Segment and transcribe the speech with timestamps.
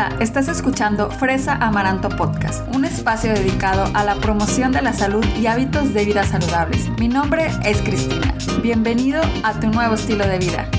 [0.00, 5.46] Estás escuchando Fresa Amaranto Podcast, un espacio dedicado a la promoción de la salud y
[5.46, 6.88] hábitos de vida saludables.
[6.98, 8.34] Mi nombre es Cristina.
[8.62, 10.70] Bienvenido a tu nuevo estilo de vida.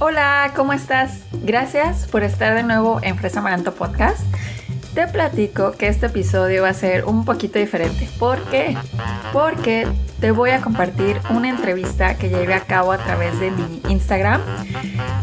[0.00, 1.20] Hola, ¿cómo estás?
[1.44, 4.22] Gracias por estar de nuevo en Fresa Amaranto Podcast.
[4.92, 8.08] Te platico que este episodio va a ser un poquito diferente.
[8.18, 8.76] ¿Por qué?
[9.32, 9.86] Porque
[10.20, 14.40] te voy a compartir una entrevista que llevé a cabo a través de mi Instagram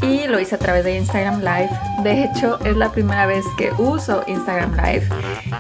[0.02, 1.70] y lo hice a través de Instagram Live.
[2.04, 5.08] De hecho, es la primera vez que uso Instagram Live.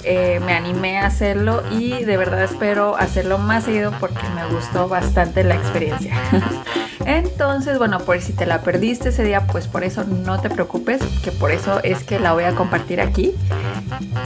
[0.03, 4.87] Eh, me animé a hacerlo y de verdad espero hacerlo más seguido porque me gustó
[4.87, 6.15] bastante la experiencia.
[7.05, 11.01] Entonces, bueno, por si te la perdiste ese día, pues por eso no te preocupes,
[11.23, 13.33] que por eso es que la voy a compartir aquí.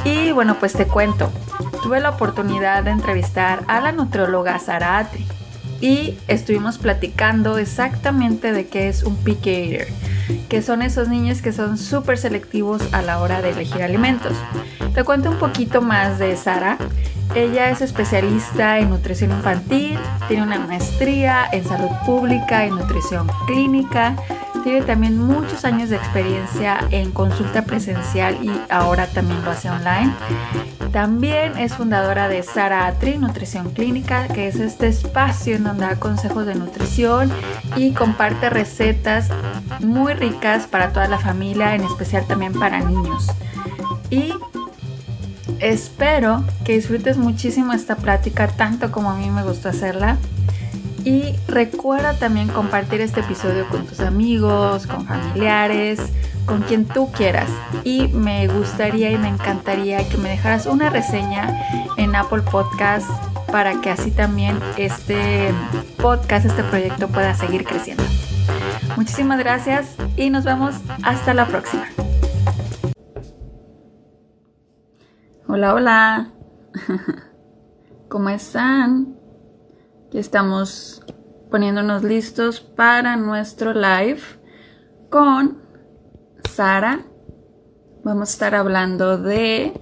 [0.03, 1.31] Y bueno, pues te cuento.
[1.81, 5.25] Tuve la oportunidad de entrevistar a la nutrióloga Sara Atri
[5.79, 9.87] y estuvimos platicando exactamente de qué es un picky eater,
[10.49, 14.33] que son esos niños que son súper selectivos a la hora de elegir alimentos.
[14.93, 16.77] Te cuento un poquito más de Sara.
[17.35, 24.15] Ella es especialista en nutrición infantil, tiene una maestría en salud pública y nutrición clínica,
[24.67, 30.11] tiene también muchos años de experiencia en consulta presencial y ahora también lo hace online.
[30.91, 35.95] También es fundadora de Sara Atri Nutrición Clínica, que es este espacio en donde da
[35.95, 37.31] consejos de nutrición
[37.77, 39.29] y comparte recetas
[39.79, 43.27] muy ricas para toda la familia, en especial también para niños.
[44.09, 44.33] Y
[45.59, 50.17] Espero que disfrutes muchísimo esta plática, tanto como a mí me gustó hacerla.
[51.07, 56.01] Y recuerda también compartir este episodio con tus amigos, con familiares,
[56.45, 57.49] con quien tú quieras.
[57.85, 61.61] Y me gustaría y me encantaría que me dejaras una reseña
[61.95, 63.09] en Apple Podcast
[63.49, 65.49] para que así también este
[65.95, 68.03] podcast, este proyecto pueda seguir creciendo.
[68.97, 71.87] Muchísimas gracias y nos vemos hasta la próxima.
[75.47, 76.31] Hola, hola.
[78.09, 79.26] ¿Cómo están?
[80.17, 81.03] Estamos
[81.51, 84.19] poniéndonos listos para nuestro live
[85.11, 85.59] con
[86.49, 87.05] Sara.
[88.03, 89.79] Vamos a estar hablando de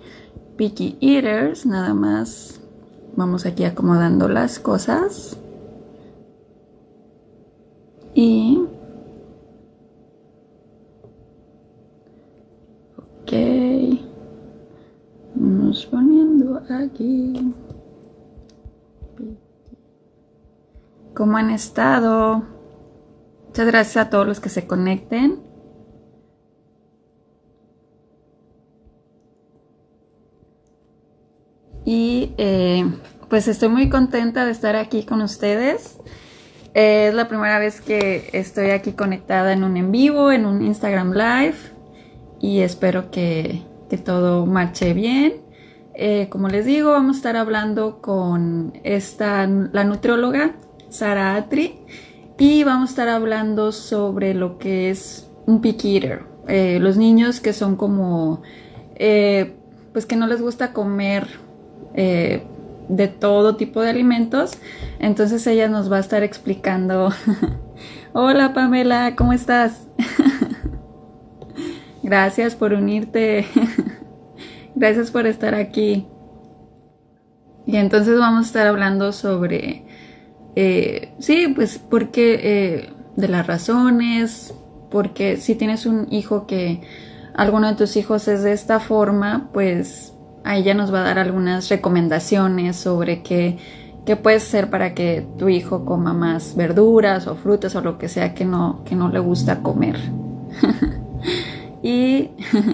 [0.57, 2.59] Picky Eaters, nada más.
[3.15, 5.37] Vamos aquí acomodando las cosas.
[8.13, 8.61] Y...
[12.97, 13.31] Ok.
[15.33, 17.55] Vamos poniendo aquí.
[21.15, 22.43] ¿Cómo han estado?
[23.47, 25.39] Muchas gracias a todos los que se conecten.
[31.85, 32.85] Y eh,
[33.29, 35.97] pues estoy muy contenta de estar aquí con ustedes.
[36.73, 41.13] es la primera vez que estoy aquí conectada en un en vivo, en un Instagram
[41.13, 41.57] Live.
[42.41, 45.41] Y espero que que todo marche bien.
[45.93, 50.55] Eh, como les digo, vamos a estar hablando con esta, la nutrióloga
[50.95, 51.79] Sara Atri
[52.37, 56.23] y vamos a estar hablando sobre lo que es un picky eater.
[56.47, 58.43] Eh, los niños que son como,
[58.95, 59.55] eh,
[59.93, 61.27] pues que no les gusta comer
[61.95, 64.57] de todo tipo de alimentos.
[64.99, 67.11] Entonces ella nos va a estar explicando.
[68.13, 69.87] Hola Pamela, ¿cómo estás?
[72.03, 73.45] Gracias por unirte.
[74.75, 76.07] Gracias por estar aquí.
[77.65, 79.84] Y entonces vamos a estar hablando sobre,
[80.55, 84.53] eh, sí, pues porque eh, de las razones,
[84.89, 86.81] porque si tienes un hijo que
[87.33, 90.13] alguno de tus hijos es de esta forma, pues
[90.43, 93.57] ahí ya nos va a dar algunas recomendaciones sobre qué,
[94.05, 98.07] qué puedes hacer para que tu hijo coma más verduras o frutas o lo que
[98.07, 99.97] sea que no, que no le gusta comer.
[101.85, 102.31] Y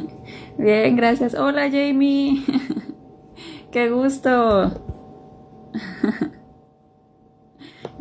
[0.58, 1.34] bien, gracias.
[1.34, 2.46] Hola Jamie.
[3.72, 4.72] Qué gusto.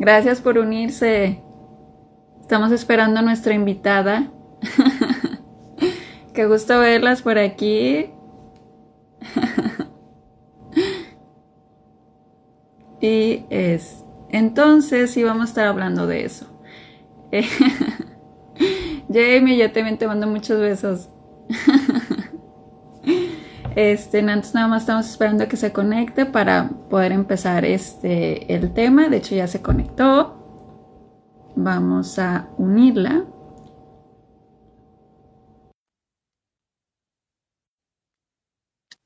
[0.01, 1.43] Gracias por unirse.
[2.41, 4.31] Estamos esperando a nuestra invitada.
[6.33, 8.09] Qué gusto verlas por aquí.
[13.03, 16.45] Y es entonces sí vamos a estar hablando de eso.
[19.11, 21.09] Jamie, yo también te mando muchos besos.
[23.75, 29.07] Este, nada más estamos esperando a que se conecte para poder empezar este el tema.
[29.09, 30.37] De hecho ya se conectó.
[31.55, 33.25] Vamos a unirla.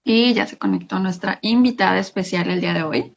[0.04, 3.14] Y ya se conectó nuestra invitada especial el día de hoy.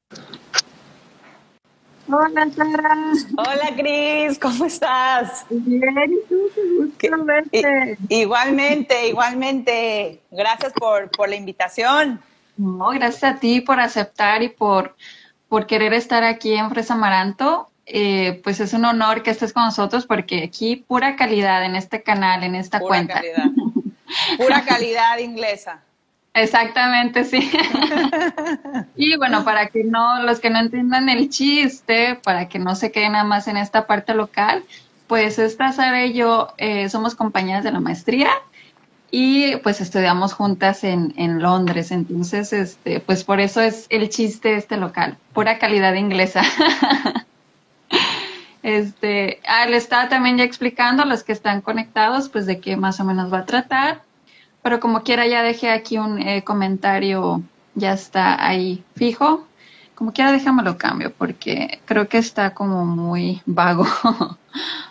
[2.10, 2.96] Hola, Sara.
[3.36, 5.44] Hola, Cris, ¿cómo estás?
[5.50, 6.50] Bien, ¿y tú?
[6.96, 7.98] Qué gusto verte.
[8.08, 10.22] igualmente, igualmente.
[10.30, 12.20] Gracias por, por la invitación.
[12.56, 14.96] No, gracias a ti por aceptar y por,
[15.48, 17.70] por querer estar aquí en Fresa Amaranto.
[17.84, 22.02] Eh, pues es un honor que estés con nosotros porque aquí pura calidad en este
[22.02, 23.14] canal, en esta pura cuenta.
[23.14, 23.46] Calidad.
[24.38, 25.82] Pura calidad inglesa.
[26.34, 27.50] Exactamente, sí.
[28.96, 32.92] y bueno, para que no, los que no entiendan el chiste, para que no se
[32.92, 34.62] queden nada más en esta parte local,
[35.08, 38.30] pues esta Sara y yo eh, somos compañeras de la maestría
[39.10, 41.90] y pues estudiamos juntas en, en, Londres.
[41.90, 46.42] Entonces, este, pues por eso es el chiste este local, pura calidad inglesa.
[48.62, 52.76] este, ah, le estaba también ya explicando a los que están conectados, pues de qué
[52.76, 54.02] más o menos va a tratar.
[54.68, 57.42] Pero como quiera, ya dejé aquí un eh, comentario,
[57.74, 59.46] ya está ahí fijo.
[59.94, 63.86] Como quiera, déjamelo cambio porque creo que está como muy vago.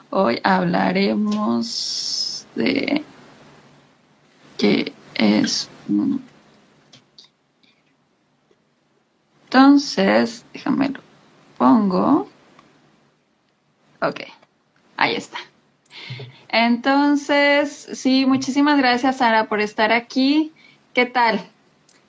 [0.09, 3.03] Hoy hablaremos de
[4.57, 5.69] qué es
[9.44, 11.01] Entonces, déjame lo
[11.59, 12.27] pongo.
[14.01, 14.21] Ok,
[14.95, 15.38] ahí está.
[16.49, 20.53] Entonces, sí, muchísimas gracias, Sara, por estar aquí.
[20.94, 21.41] ¿Qué tal?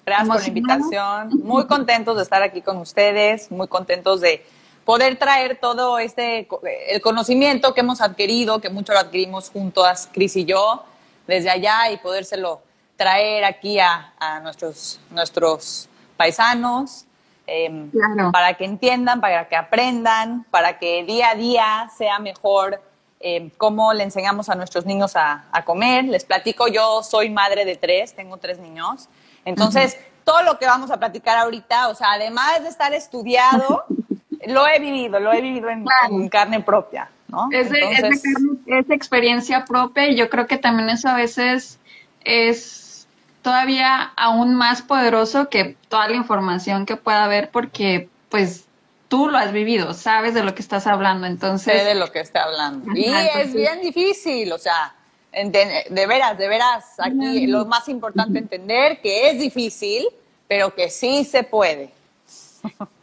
[0.06, 1.40] Gracias por la invitación.
[1.42, 4.44] Muy contentos de estar aquí con ustedes, muy contentos de
[4.84, 6.48] poder traer todo este
[6.88, 10.84] el conocimiento que hemos adquirido, que mucho lo adquirimos juntos, Cris y yo,
[11.26, 12.62] desde allá y podérselo
[12.96, 17.04] traer aquí a, nuestros, nuestros paisanos.
[17.46, 17.90] Em,
[18.32, 22.80] para que entiendan, para que aprendan, para que día a día sea mejor
[23.20, 26.04] eh, cómo le enseñamos a nuestros niños a, comer.
[26.04, 29.08] Les platico, yo soy madre de tres, tengo tres niños.
[29.44, 33.84] Entonces, todo lo que vamos a platicar ahorita, o sea, además de estar estudiado,
[34.46, 35.84] lo he vivido, lo he vivido en,
[36.28, 37.48] carne propia, ¿no?
[37.50, 41.78] Es, es experiencia propia y yo creo que también eso a veces
[42.24, 43.08] es
[43.42, 48.67] todavía aún más poderoso que toda la información que pueda haber porque pues
[49.08, 51.80] tú lo has vivido, sabes de lo que estás hablando, entonces...
[51.80, 52.94] Sé de lo que está hablando.
[52.94, 53.06] Y
[53.36, 54.94] es bien difícil, o sea,
[55.32, 60.06] de veras, de veras, aquí lo más importante entender que es difícil,
[60.46, 61.90] pero que sí se puede.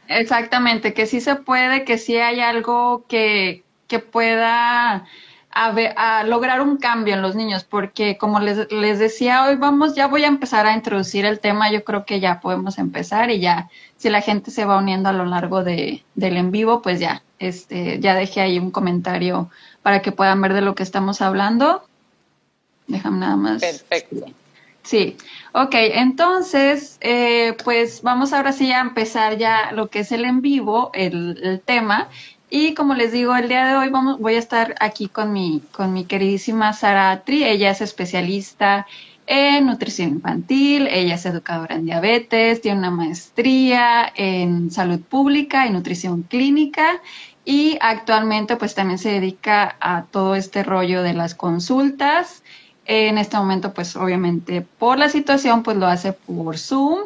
[0.08, 5.06] Exactamente, que sí se puede, que sí hay algo que, que pueda
[5.56, 10.08] a, lograr un cambio en los niños, porque como les, les, decía, hoy vamos, ya
[10.08, 13.70] voy a empezar a introducir el tema, yo creo que ya podemos empezar y ya,
[13.98, 17.24] si la gente se va uniendo a lo largo de, del en vivo, pues ya,
[17.40, 19.50] este, ya dejé ahí un comentario
[19.82, 21.84] para que puedan ver de lo que estamos hablando.
[22.88, 23.62] Déjame nada más.
[23.62, 24.26] Perfecto.
[24.84, 25.18] Sí,
[25.54, 30.42] ok, entonces, eh, pues vamos ahora sí a empezar ya lo que es el en
[30.42, 32.08] vivo, el, el tema.
[32.52, 35.64] Y como les digo, el día de hoy vamos, voy a estar aquí con mi,
[35.72, 37.44] con mi queridísima Sara Tri.
[37.44, 38.86] Ella es especialista
[39.28, 45.72] en nutrición infantil, ella es educadora en diabetes, tiene una maestría en salud pública y
[45.72, 47.02] nutrición clínica
[47.44, 52.44] y actualmente pues también se dedica a todo este rollo de las consultas.
[52.86, 57.00] En este momento pues obviamente por la situación pues lo hace por Zoom,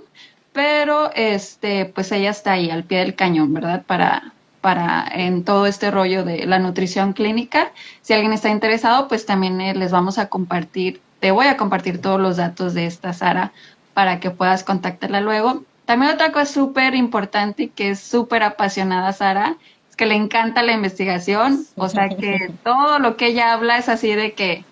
[0.52, 3.84] pero este pues ella está ahí al pie del cañón, ¿verdad?
[3.86, 7.72] Para, para en todo este rollo de la nutrición clínica.
[8.02, 12.02] Si alguien está interesado, pues también eh, les vamos a compartir, te voy a compartir
[12.02, 13.52] todos los datos de esta Sara
[13.94, 15.64] para que puedas contactarla luego.
[15.86, 19.58] También otra cosa súper importante y que es súper apasionada Sara,
[19.90, 23.90] es que le encanta la investigación, o sea que todo lo que ella habla es
[23.90, 24.64] así de que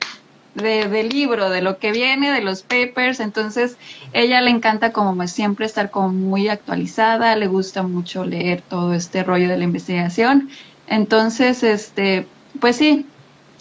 [0.57, 3.19] de, del libro, de lo que viene, de los papers.
[3.19, 3.77] Entonces,
[4.13, 9.23] ella le encanta como siempre estar como muy actualizada, le gusta mucho leer todo este
[9.23, 10.49] rollo de la investigación.
[10.87, 12.27] Entonces, este,
[12.59, 13.05] pues sí,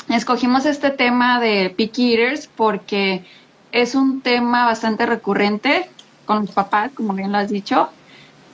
[0.08, 3.24] escogimos este tema de picky eaters porque
[3.72, 5.88] es un tema bastante recurrente
[6.24, 7.88] con los papás, como bien lo has dicho.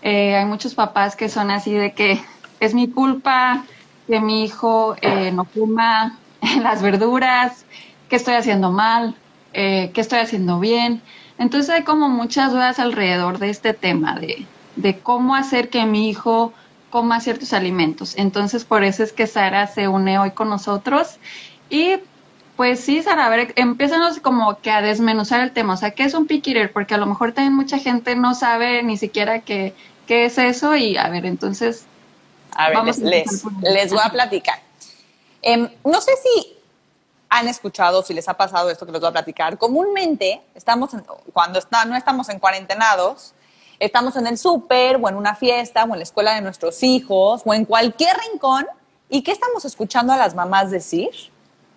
[0.03, 2.21] Eh, hay muchos papás que son así de que
[2.61, 3.65] es mi culpa
[4.07, 6.19] que mi hijo eh, no fuma
[6.63, 7.65] las verduras,
[8.09, 9.15] qué estoy haciendo mal,
[9.53, 11.03] eh, qué estoy haciendo bien.
[11.39, 16.09] Entonces hay como muchas dudas alrededor de este tema, de, de cómo hacer que mi
[16.09, 16.53] hijo
[16.93, 18.15] coma ciertos alimentos.
[18.17, 21.17] Entonces por eso es que Sara se une hoy con nosotros.
[21.71, 21.97] Y
[22.57, 25.73] pues sí, Sara, a ver, empiezanos como que a desmenuzar el tema.
[25.73, 28.83] O sea, ¿qué es un picky Porque a lo mejor también mucha gente no sabe
[28.83, 29.75] ni siquiera qué,
[30.07, 30.77] qué es eso.
[30.77, 31.87] Y a ver, entonces...
[32.55, 32.99] A ver, les,
[33.63, 34.61] les, voy a platicar.
[35.41, 36.59] Em, no sé si
[37.31, 40.91] han escuchado, si les ha pasado esto que les voy a platicar, comúnmente estamos,
[41.33, 43.33] cuando está, no estamos en cuarentenados,
[43.83, 47.43] estamos en el súper o en una fiesta o en la escuela de nuestros hijos
[47.45, 48.67] o en cualquier rincón.
[49.09, 51.11] ¿Y qué estamos escuchando a las mamás decir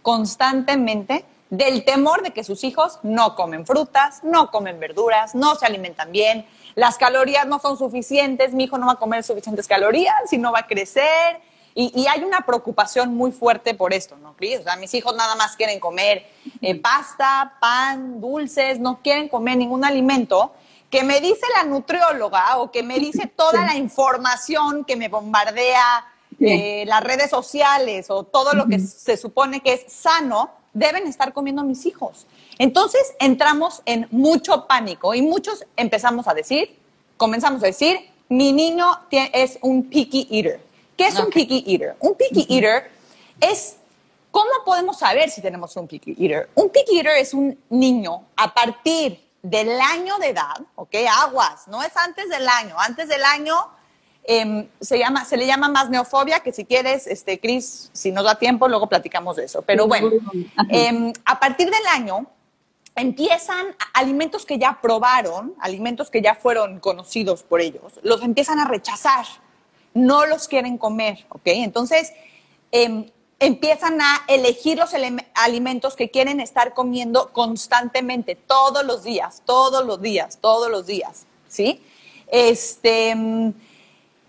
[0.02, 1.26] constantemente?
[1.50, 6.12] Del temor de que sus hijos no comen frutas, no comen verduras, no se alimentan
[6.12, 6.46] bien,
[6.76, 10.52] las calorías no son suficientes, mi hijo no va a comer suficientes calorías y no
[10.52, 11.40] va a crecer.
[11.78, 14.60] Y, hay una preocupación muy fuerte por esto, ¿no, Cris?
[14.60, 16.26] O sea, mis hijos nada más quieren comer
[16.62, 20.54] eh, pasta, pan, dulces, no quieren comer ningún alimento
[20.96, 26.08] que me dice la nutrióloga o que me dice toda la información que me bombardea
[26.40, 31.34] eh, las redes sociales o todo lo que se supone que es sano, deben estar
[31.34, 32.28] comiendo mis hijos.
[32.60, 36.80] Entonces entramos en mucho pánico y muchos empezamos a decir,
[37.18, 38.00] comenzamos a decir,
[38.30, 40.62] mi niño es un picky eater.
[40.96, 41.98] ¿Qué es un picky eater?
[42.00, 42.90] Un picky eater
[43.42, 43.76] es,
[44.32, 46.48] ¿cómo podemos saber si tenemos un picky eater?
[46.56, 50.96] Un picky eater es un niño a partir del año de edad, ¿ok?
[51.22, 52.76] Aguas, no es antes del año.
[52.80, 53.56] Antes del año
[54.24, 58.24] em, se, llama, se le llama más neofobia, que si quieres, este, Cris, si nos
[58.24, 59.62] da tiempo, luego platicamos de eso.
[59.62, 60.10] Pero bueno,
[60.70, 62.26] em, a partir del año
[62.96, 68.66] empiezan alimentos que ya probaron, alimentos que ya fueron conocidos por ellos, los empiezan a
[68.66, 69.26] rechazar,
[69.94, 71.44] no los quieren comer, ¿ok?
[71.46, 72.14] Entonces,
[72.72, 74.92] em, empiezan a elegir los
[75.34, 81.26] alimentos que quieren estar comiendo constantemente, todos los días, todos los días, todos los días,
[81.48, 81.84] ¿sí?
[82.28, 83.16] Este,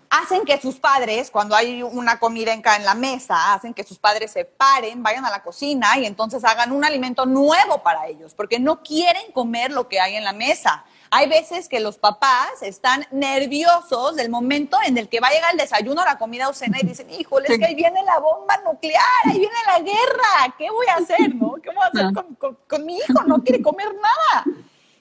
[0.09, 4.31] hacen que sus padres, cuando hay una comida en la mesa, hacen que sus padres
[4.31, 8.59] se paren, vayan a la cocina y entonces hagan un alimento nuevo para ellos, porque
[8.59, 10.85] no quieren comer lo que hay en la mesa.
[11.09, 15.51] Hay veces que los papás están nerviosos del momento en el que va a llegar
[15.53, 18.57] el desayuno, la comida o cena y dicen, híjole, es que ahí viene la bomba
[18.65, 21.33] nuclear, ahí viene la guerra, ¿qué voy a hacer?
[21.35, 21.55] ¿no?
[21.55, 23.23] ¿Qué voy a hacer con, con mi hijo?
[23.25, 24.45] No quiere comer nada.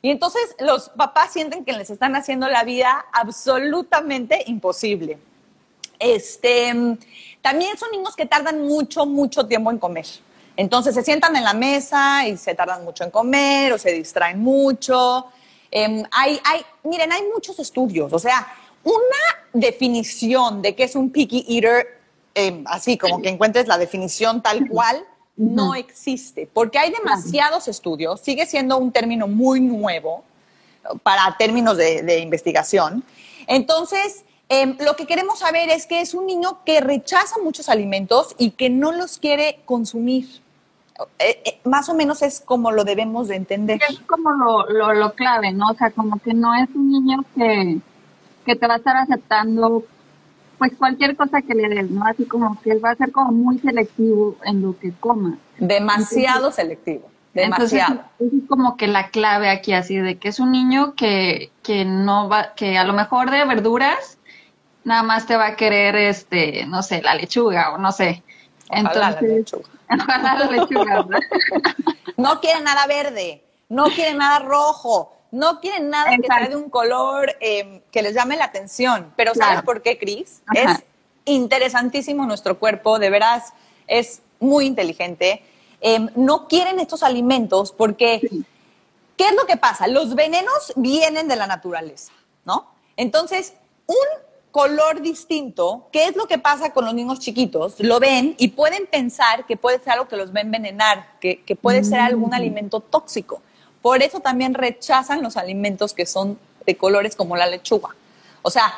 [0.03, 5.19] Y entonces los papás sienten que les están haciendo la vida absolutamente imposible.
[5.99, 6.73] Este,
[7.43, 10.07] también son niños que tardan mucho, mucho tiempo en comer.
[10.57, 14.39] Entonces se sientan en la mesa y se tardan mucho en comer o se distraen
[14.39, 15.27] mucho.
[15.79, 18.47] Em, hay, hay, miren, hay muchos estudios, o sea,
[18.83, 22.01] una definición de qué es un picky eater,
[22.35, 25.05] em, así como que encuentres la definición tal cual,
[25.37, 30.25] no existe, porque hay demasiados estudios, sigue siendo un término muy nuevo
[31.03, 33.05] para términos de, investigación.
[33.47, 38.35] Entonces, em, lo que queremos saber es que es un niño que rechaza muchos alimentos
[38.39, 40.41] y que no los quiere consumir.
[41.19, 43.81] Eh, eh, más o menos es como lo debemos de entender.
[43.89, 45.71] Es como lo, lo, clave, ¿no?
[45.71, 47.79] O sea, como que no es un niño que,
[48.45, 49.85] que te va a estar aceptando
[50.59, 52.07] pues cualquier cosa que le des, ¿no?
[52.07, 55.37] Así como que él va a ser como muy selectivo en lo que coma.
[55.59, 58.05] Demasiado selectivo, demasiado.
[58.19, 62.31] es como que la clave aquí así de que es un niño que, que no
[62.31, 64.17] va, que a lo mejor de verduras
[64.85, 68.23] nada más te va a querer, este, no sé, la lechuga o no sé.
[68.71, 69.69] Ojalá la lechuga.
[70.23, 71.07] la lechuga.
[72.17, 76.71] no quiere nada verde, no quiere nada rojo, no quieren nada que sea de un
[76.71, 79.13] color em, que les llame la atención.
[79.17, 80.43] Pero ¿sabes por qué, Cris?
[80.55, 80.83] Es
[81.25, 83.53] interesantísimo nuestro cuerpo, de veras,
[83.87, 85.43] es muy inteligente.
[85.81, 88.21] Em, no quieren estos alimentos porque,
[89.17, 89.87] ¿qué es lo que pasa?
[89.89, 92.13] Los venenos vienen de la naturaleza,
[92.45, 92.71] ¿no?
[92.97, 93.55] Entonces,
[93.87, 94.26] un
[94.57, 97.79] color distinto, ¿qué es lo que pasa con los niños chiquitos?
[97.79, 101.59] Lo ven y pueden pensar que puede ser algo que los va a envenenar, que,
[101.61, 102.35] puede ser algún mm.
[102.35, 103.43] alimento tóxico.
[103.83, 107.91] Por eso también rechazan los alimentos que son de colores como la lechuga.
[108.41, 108.73] O sea,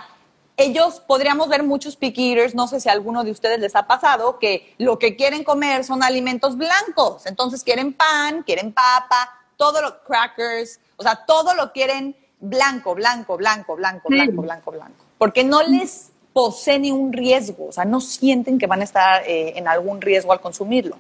[0.56, 3.86] ellos podríamos ver muchos picky eaters, no sé si a alguno de ustedes les ha
[3.86, 7.24] pasado, que lo que quieren comer son alimentos blancos.
[7.26, 13.36] Entonces quieren pan, quieren papa, todo lo crackers, o sea, todo lo quieren blanco, blanco,
[13.36, 15.04] blanco, blanco, blanco, blanco, blanco.
[15.18, 19.22] Porque no les posee ni un riesgo, o sea, no sienten que van a estar
[19.26, 20.96] eh, en algún riesgo al consumirlo.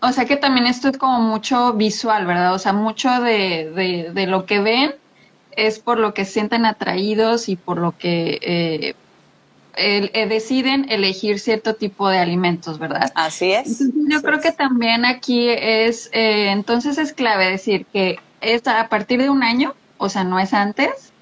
[0.00, 2.54] O sea que también esto es como mucho visual, ¿verdad?
[2.54, 4.94] O sea, mucho de, de, lo que ven
[5.52, 8.94] es por lo que sienten atraídos y por lo que eh,
[10.12, 13.10] eh, deciden elegir cierto tipo de alimentos, ¿verdad?
[13.14, 13.80] Así es.
[14.08, 19.20] yo creo que también aquí es, eh, entonces es clave decir que es a partir
[19.20, 21.12] de un año, o sea, no es antes,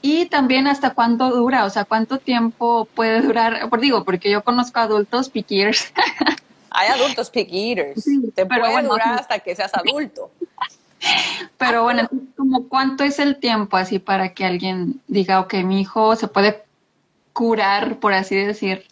[0.00, 4.44] y también hasta cuánto dura, o sea, cuánto tiempo puede durar, por digo, porque yo
[4.44, 5.92] conozco adultos piquiers
[6.70, 8.04] Hay adultos picky eaters.
[8.34, 10.30] Te puede durar hasta que seas adulto.
[11.56, 16.16] Pero bueno, como cuánto es el tiempo así para que alguien diga, ok, mi hijo
[16.16, 16.64] se puede
[17.32, 18.86] curar, por así decir,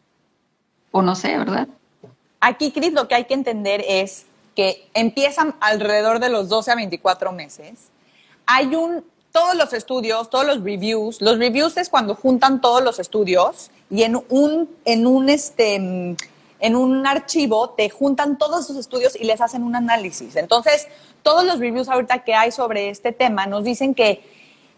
[0.92, 1.68] o no sé, ¿verdad?
[2.40, 6.74] Aquí, Cris, lo que hay que entender es que empiezan alrededor de los 12 a
[6.76, 7.88] 24 meses.
[8.46, 9.04] Hay un
[9.36, 14.02] todos los estudios, todos los reviews, los reviews es cuando juntan todos los estudios y
[14.02, 16.16] en un, en un, este, en
[16.74, 20.36] un archivo te juntan todos esos estudios y les hacen un análisis.
[20.36, 20.88] Entonces,
[21.22, 24.24] todos los reviews ahorita que hay sobre este tema nos dicen que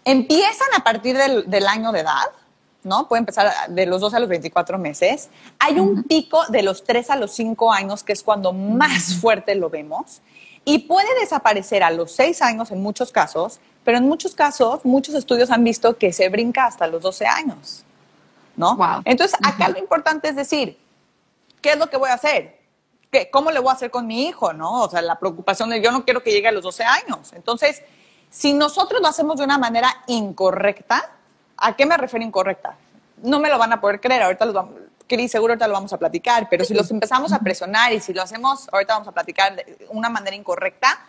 [0.05, 2.27] empiezan a partir del, del año de edad,
[2.83, 3.07] ¿no?
[3.07, 5.29] Puede empezar de los 12 a los 24 meses.
[5.61, 9.55] Hay un pico de los 3 a los 5 años, que es cuando más fuerte
[9.55, 10.21] lo vemos.
[10.65, 15.15] Y puede desaparecer a los 6 años en muchos casos, pero en muchos casos, muchos
[15.15, 17.85] estudios han visto que se brinca hasta los 12 años,
[18.57, 18.77] ¿no?
[19.05, 20.79] Entonces, acá lo importante es decir,
[21.63, 22.59] ¿qué es lo que voy a hacer?
[23.11, 24.83] ¿Qué, ¿Cómo le voy a hacer con mi hijo, no?
[24.83, 27.33] O sea, la preocupación de yo no quiero que llegue a los 12 años.
[27.33, 27.83] Entonces,
[28.31, 31.11] si nosotros lo hacemos de una manera incorrecta,
[31.57, 32.77] ¿a qué me refiero incorrecta?
[33.23, 34.75] No me lo van a poder creer, ahorita los vamos,
[35.09, 38.13] Cris, seguro ahorita lo vamos a platicar, pero si los empezamos a presionar y si
[38.13, 41.01] lo hacemos, ahorita vamos a platicar de una manera incorrecta,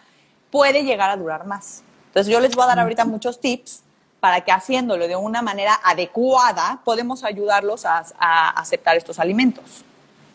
[0.50, 1.84] puede llegar a durar más.
[2.20, 3.82] Entonces yo les voy a dar ahorita muchos tips
[4.20, 8.04] para que haciéndolo de una manera adecuada podemos ayudarlos a,
[8.50, 9.86] aceptar estos alimentos.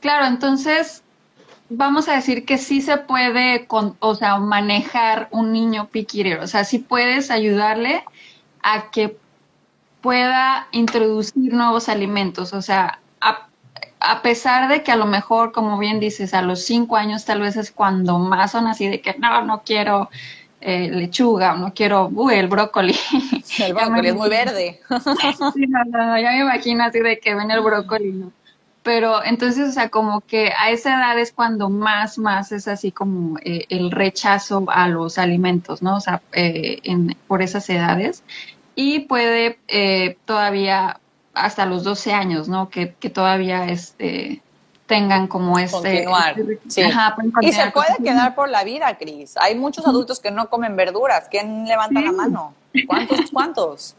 [0.00, 1.02] Claro, entonces
[1.68, 6.64] vamos a decir que sí se puede, o sea, manejar un niño picky o sea,
[6.64, 8.02] sí puedes ayudarle
[8.62, 9.18] a que
[10.00, 13.46] pueda introducir nuevos alimentos, o sea, a,
[14.00, 17.42] a, pesar de que a lo mejor, como bien dices, a los cinco años tal
[17.42, 20.08] vez es cuando más son así de que no, no quiero
[20.66, 22.96] eh, lechuga, no quiero, uy, el brócoli.
[23.58, 24.80] El brócoli es muy verde.
[25.54, 28.32] sí, no, no, ya me imagino así de que ven el brócoli, ¿no?
[28.82, 32.92] Pero entonces, o sea, como que a esa edad es cuando más, más es así
[32.92, 35.96] como eh, el rechazo a los alimentos, ¿no?
[35.96, 38.22] O sea, eh, en, por esas edades.
[38.74, 39.58] Y puede
[40.24, 40.98] todavía
[41.34, 42.70] hasta los 12 años, ¿no?
[42.70, 44.42] Que, que todavía este,
[44.86, 46.04] tengan como este...
[46.04, 46.90] Continuar, este,
[47.42, 49.36] y se puede quedar por la vida, Cris.
[49.36, 51.28] Hay muchos adultos que no comen verduras.
[51.30, 52.54] ¿Quién levanta la mano?
[52.86, 53.30] ¿Cuántos?
[53.32, 53.96] ¿Cuántos?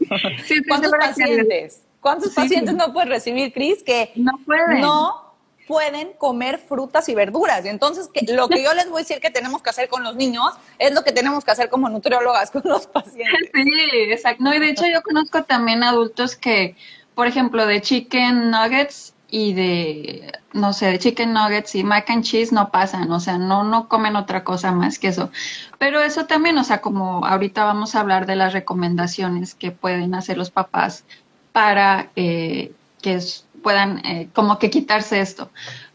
[0.67, 1.81] ¿Cuántos pacientes?
[2.01, 4.81] ¿Cuántos pacientes no pueden recibir, Cris, que no pueden?
[4.81, 5.25] No
[5.67, 7.65] pueden comer frutas y verduras.
[7.65, 10.15] Y entonces, lo que yo les voy a decir que tenemos que hacer con los
[10.15, 13.25] niños es lo que tenemos que hacer como nutriólogas con los pacientes.
[13.55, 14.43] Sí, exacto.
[14.43, 16.75] No, y de hecho yo conozco también adultos que,
[17.15, 22.23] por ejemplo, de chicken nuggets y de, no sé, de chicken nuggets y mac and
[22.23, 25.29] cheese no pasan, o sea, no, no comen otra cosa más que eso.
[25.77, 30.15] Pero eso también, o sea, como ahorita vamos a hablar de las recomendaciones que pueden
[30.15, 31.03] hacer los papás
[31.51, 32.71] para eh,
[33.01, 33.19] que
[33.61, 35.49] puedan eh, como que quitarse esto.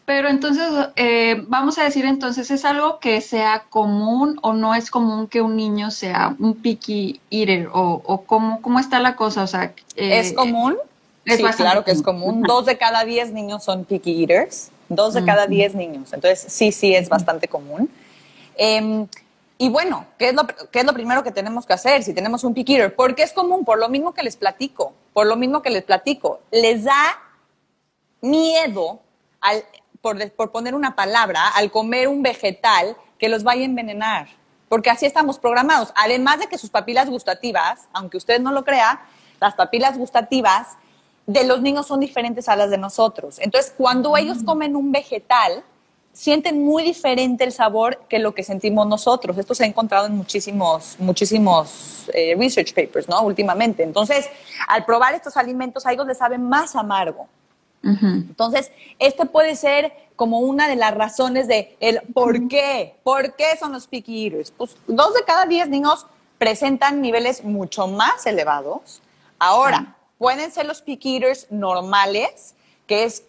[0.04, 4.90] Pero entonces, eh, vamos a decir entonces, ¿es algo que sea común o no es
[4.90, 7.70] común que un niño sea un picky eater?
[7.72, 9.44] ¿O, o cómo, cómo está la cosa?
[9.44, 10.76] O sea, ¿Es común?
[11.26, 12.42] Sí, claro que es común.
[12.42, 14.70] Dos de cada diez niños son picky eaters.
[14.88, 16.12] Dos de cada diez niños.
[16.12, 17.88] Entonces, sí, sí, es bastante común.
[18.56, 19.06] Em,
[19.56, 22.42] y bueno, ¿qué es, lo, ¿qué es lo primero que tenemos que hacer si tenemos
[22.44, 22.96] un picky eater?
[22.96, 26.40] Porque es común, por lo mismo que les platico, por lo mismo que les platico.
[26.50, 27.20] Les da
[28.20, 29.00] miedo,
[29.40, 29.64] al,
[30.00, 34.28] por, por poner una palabra, al comer un vegetal que los vaya a envenenar.
[34.68, 35.92] Porque así estamos programados.
[35.94, 39.02] Además de que sus papilas gustativas, aunque usted no lo crea,
[39.40, 40.76] las papilas gustativas
[41.26, 43.38] de los niños son diferentes a las de nosotros.
[43.38, 45.64] Entonces, cuando ellos comen un vegetal,
[46.12, 49.38] sienten muy diferente el sabor que lo que sentimos nosotros.
[49.38, 53.22] Esto se ha encontrado en muchísimos, muchísimos eh, research papers, ¿no?
[53.22, 53.82] Últimamente.
[53.82, 54.28] Entonces,
[54.68, 57.28] al probar estos alimentos, a ellos les saben más amargo.
[57.82, 63.56] Entonces, esto puede ser como una de las razones de el por qué, por qué
[63.58, 64.50] son los picky eaters.
[64.50, 66.04] Pues dos de cada diez niños
[66.36, 69.00] presentan niveles mucho más elevados.
[69.38, 72.54] Ahora, Pueden ser los pick eaters normales,
[72.86, 73.24] que es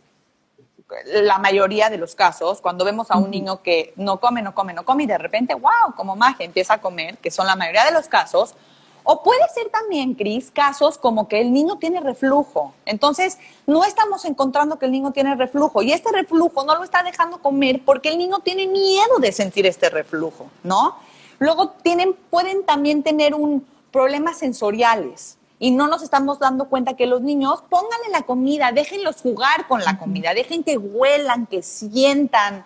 [1.05, 4.73] la mayoría de los casos, cuando vemos a un niño que no come, no come,
[4.73, 7.85] no come y de repente, wow, como magia, empieza a comer, que son la mayoría
[7.85, 8.55] de los casos.
[9.03, 12.73] O puede ser también, Cris, casos como que el niño tiene reflujo.
[12.83, 17.03] Entonces, no estamos encontrando que el niño tiene reflujo y este reflujo no lo está
[17.03, 20.97] dejando comer porque el niño tiene miedo de sentir este reflujo, ¿no?
[21.39, 27.05] Luego tienen, pueden también tener un problemas sensoriales y no nos estamos dando cuenta que
[27.05, 32.65] los niños pónganle la comida, déjenlos jugar con la comida, dejen que huelan, que sientan,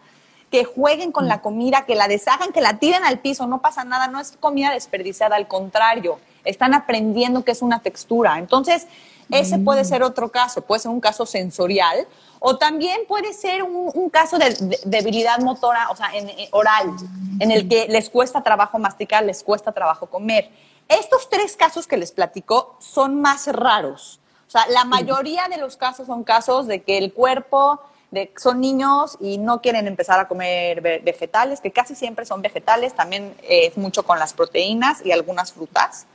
[0.49, 3.83] que jueguen con la comida, que la deshagan, que la tiren al piso, no pasa
[3.83, 8.39] nada, no es comida desperdiciada, al contrario, están aprendiendo que es una textura.
[8.39, 8.87] Entonces,
[9.29, 12.07] ese puede ser otro caso, puede ser un caso sensorial
[12.39, 16.93] o también puede ser un, caso de, debilidad motora, o sea, en, oral,
[17.39, 20.49] en el que les cuesta trabajo masticar, les cuesta trabajo comer.
[20.87, 24.19] Estos tres casos que les platico son más raros.
[24.47, 28.61] O sea, la mayoría de los casos son casos de que el cuerpo de, son
[28.61, 33.77] niños y no quieren empezar a comer vegetales, que casi siempre son vegetales, también es
[33.77, 36.05] mucho con las proteínas y algunas frutas.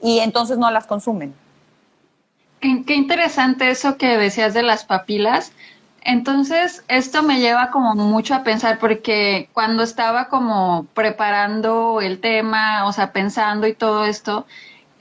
[0.00, 1.32] y entonces no las consumen.
[2.62, 5.50] Qué, interesante eso que decías de las papilas.
[6.04, 12.86] Entonces, esto me lleva como mucho a pensar porque cuando estaba como preparando el tema,
[12.86, 14.46] o sea, pensando y todo esto,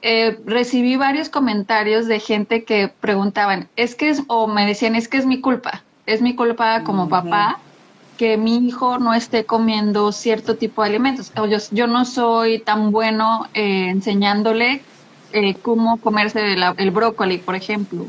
[0.03, 5.07] eh, recibí varios comentarios de gente que preguntaban, es que es, o me decían, es
[5.07, 7.59] que es mi culpa, es mi culpa como papá
[8.21, 11.31] que mi hijo no esté comiendo cierto tipo de alimentos.
[11.35, 14.83] yo, yo no soy tan bueno eh, enseñándole
[15.33, 18.05] eh, cómo comerse el, brócoli, por ejemplo.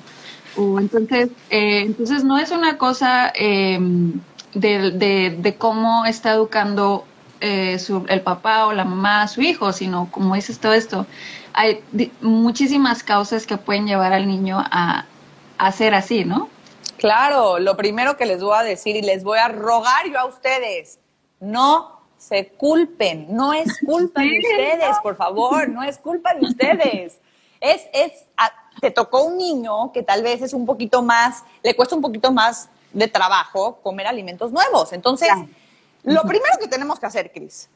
[0.57, 4.21] Entonces, eh, entonces no es una cosa em,
[4.55, 7.07] de, de, cómo está educando
[7.41, 11.07] el papá o la mamá a su hijo, sino como dices todo esto,
[11.55, 11.83] hay
[12.21, 15.07] muchísimas causas que pueden llevar al niño a,
[15.59, 16.49] a ser así, ¿no?
[16.99, 20.25] Claro, lo primero que les voy a decir y les voy a rogar yo a
[20.25, 21.01] ustedes,
[21.41, 27.19] no se culpen, no es culpa de ustedes, por favor, no es culpa de ustedes.
[27.61, 28.13] Es, es,
[28.81, 32.33] te tocó un niño que tal vez es un poquito más, le cuesta un poquito
[32.33, 34.93] más de trabajo comer alimentos nuevos.
[34.93, 35.29] Entonces,
[36.03, 37.69] lo primero que tenemos que hacer, Cris,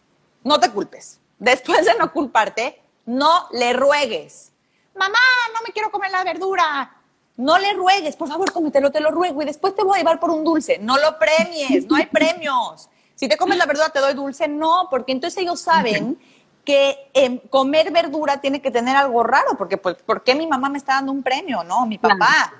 [0.42, 1.20] no te culpes.
[1.38, 4.52] Después de no culparte, no le ruegues.
[4.94, 5.18] Mamá,
[5.54, 6.92] no me quiero comer la verdura.
[7.36, 10.18] No le ruegues, por favor, cómetelo, te lo ruego y después te voy a llevar
[10.18, 10.78] por un dulce.
[10.78, 12.88] No lo premies, no hay premios.
[13.14, 14.48] Si te comes la verdura, te doy dulce.
[14.48, 16.18] No, porque entonces ellos saben
[16.66, 20.68] que em, comer verdura tiene que tener algo raro, porque pues, ¿por qué mi mamá
[20.68, 21.64] me está dando un premio?
[21.64, 22.52] No, mi papá.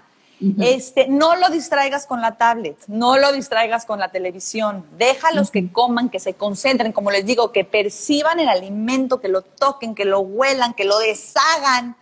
[0.61, 4.87] Este, no lo distraigas con la tablet, no lo distraigas con la televisión.
[4.99, 9.41] Déjalos que coman, que se concentren, como les digo, que perciban el alimento, que lo
[9.43, 11.97] toquen, que lo huelan, que lo deshagan.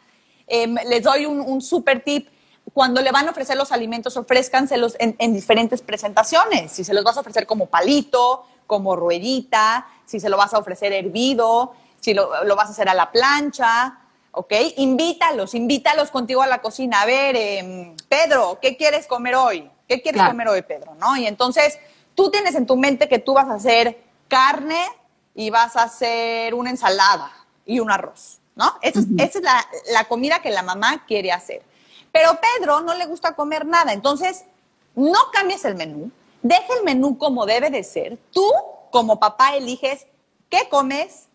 [0.49, 2.29] Em, les doy un, un super tip
[2.73, 6.73] cuando le van a ofrecer los alimentos, ofrézcanselos en, en diferentes presentaciones.
[6.73, 10.59] Si se los vas a ofrecer como palito, como ruedita, si se lo vas a
[10.59, 11.73] ofrecer hervido,
[12.05, 13.99] si lo, vas a hacer a la plancha,
[14.33, 14.53] ¿ok?
[14.77, 17.01] Invítalos, invítalos contigo a la cocina.
[17.01, 19.71] A ver, em, Pedro, ¿qué quieres comer hoy?
[19.89, 20.95] ¿Qué quieres comer hoy, Pedro?
[20.97, 21.17] ¿No?
[21.17, 21.79] Y entonces
[22.15, 24.85] tú tienes en tu mente que tú vas a hacer carne
[25.35, 27.33] y vas a hacer una ensalada
[27.65, 28.75] y un arroz, ¿no?
[28.83, 31.63] Esa es, la, la comida que la mamá quiere hacer.
[32.13, 34.45] Pero Pedro no le gusta comer nada, entonces
[34.95, 36.11] no cambies el menú,
[36.43, 38.19] deja el menú como debe de ser.
[38.31, 38.47] Tú,
[38.91, 40.07] como papá, eliges
[40.51, 41.29] qué comes,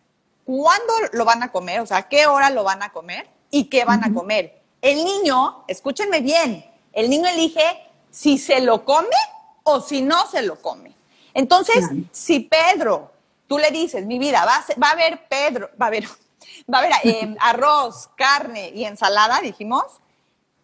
[0.50, 3.84] cuándo lo van a comer, o sea, qué hora lo van a comer y qué
[3.84, 4.60] van a comer.
[4.82, 7.62] El niño, escúchenme bien, el niño elige
[8.10, 9.16] si se lo come
[9.62, 10.92] o si no se lo come.
[11.34, 13.12] Entonces, si Pedro,
[13.46, 16.04] tú le dices, mi vida, va a, va a haber Pedro, va a haber,
[16.72, 19.84] va a haber eh, arroz, carne y ensalada, dijimos,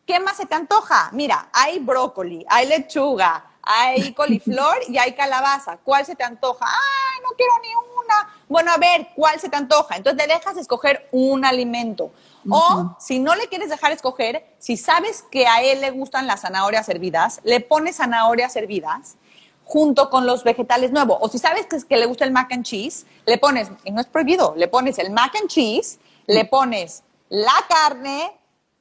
[0.06, 1.10] ¿Qué más se te antoja?
[1.12, 5.78] Mira, hay brócoli, hay lechuga, hay coliflor y hay calabaza.
[5.82, 6.64] ¿Cuál se te antoja?
[6.64, 8.34] ¡Ay, no quiero ni una!
[8.48, 9.96] Bueno, a ver, ¿cuál se te antoja?
[9.96, 12.12] Entonces le dejas escoger un alimento.
[12.48, 16.42] O si no le quieres dejar escoger, si sabes que a él le gustan las
[16.42, 19.16] zanahorias hervidas, le pones zanahorias hervidas
[19.64, 21.18] junto con los vegetales nuevos.
[21.20, 24.00] O si sabes que, que le gusta el mac and cheese, le pones, y no
[24.00, 28.32] es prohibido, le pones el mac and cheese, le pones la carne,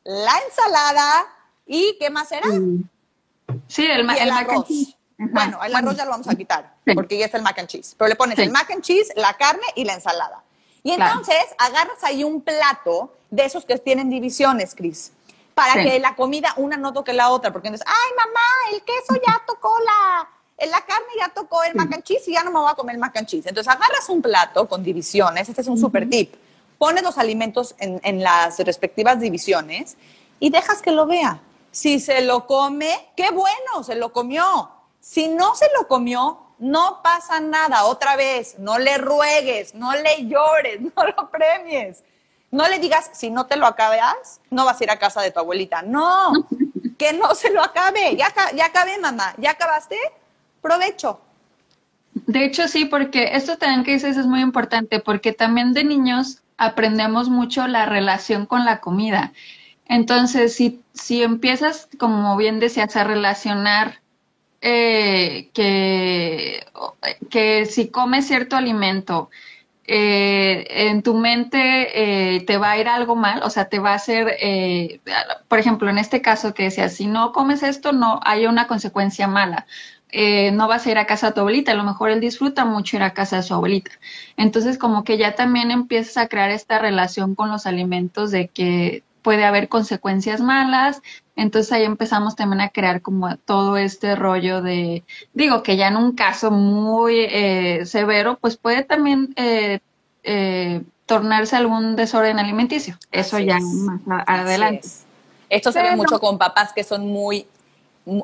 [0.04, 1.26] la ensalada
[1.66, 2.48] y ¿qué más era?
[3.68, 4.68] Sí, el, el, arroz.
[5.18, 7.96] Bueno, el arroz ya lo vamos a quitar porque ya es el mac and cheese.
[7.98, 10.44] Pero le pones el mac and cheese, la carne y la ensalada.
[10.84, 15.12] Y entonces agarras ahí un plato de esos que tienen divisiones, Cris,
[15.54, 17.52] para que la comida una no toque la otra.
[17.52, 21.92] Porque entonces, ay, mamá, el queso ya tocó la, la carne ya tocó el mac
[21.94, 23.48] and cheese y ya no me voy a comer el mac and cheese.
[23.48, 26.36] Entonces agarras un plato con divisiones, este es un super tip
[26.78, 29.98] pones los alimentos en, las respectivas divisiones
[30.40, 31.40] y dejas que lo vea.
[31.76, 34.72] Si se lo come, qué bueno, se lo comió.
[35.02, 37.84] Si no se lo comió, no pasa nada.
[37.84, 42.02] Otra vez, no le ruegues, no le llores, no lo premies.
[42.50, 45.32] No le digas, si no te lo acabas, no vas a ir a casa de
[45.32, 45.82] tu abuelita.
[45.82, 46.32] No,
[46.98, 48.16] que no se lo acabe.
[48.16, 49.34] Ya, ya acabé, mamá.
[49.38, 49.98] ¿Ya acabaste?
[50.62, 51.20] Provecho.
[52.14, 56.42] De hecho, sí, porque esto también que dices es muy importante, porque también de niños
[56.56, 59.34] aprendemos mucho la relación con la comida.
[59.88, 64.02] Entonces, si, si empiezas, como bien decías, a relacionar
[64.62, 66.66] eh, que,
[67.30, 69.30] que si comes cierto alimento,
[69.88, 73.92] eh, en tu mente eh, te va a ir algo mal, o sea, te va
[73.92, 74.40] a hacer,
[75.48, 79.28] por ejemplo, en este caso que decías, si no comes esto, no hay una consecuencia
[79.28, 79.68] mala.
[80.54, 82.96] No vas a ir a casa de tu abuelita, a lo mejor él disfruta mucho
[82.98, 83.92] ir a casa de su abuelita.
[84.38, 89.04] Entonces, como que ya también empiezas a crear esta relación con los alimentos de que
[89.26, 91.02] puede haber consecuencias malas,
[91.36, 95.96] entonces ahí empezamos también a crear como todo este rollo de, digo que ya en
[95.96, 99.80] un caso muy eh, severo, pues puede también eh,
[101.08, 103.00] tornarse algún desorden alimenticio.
[103.12, 104.88] Eso ya más adelante.
[105.50, 107.48] Esto se ve mucho con papás que son muy,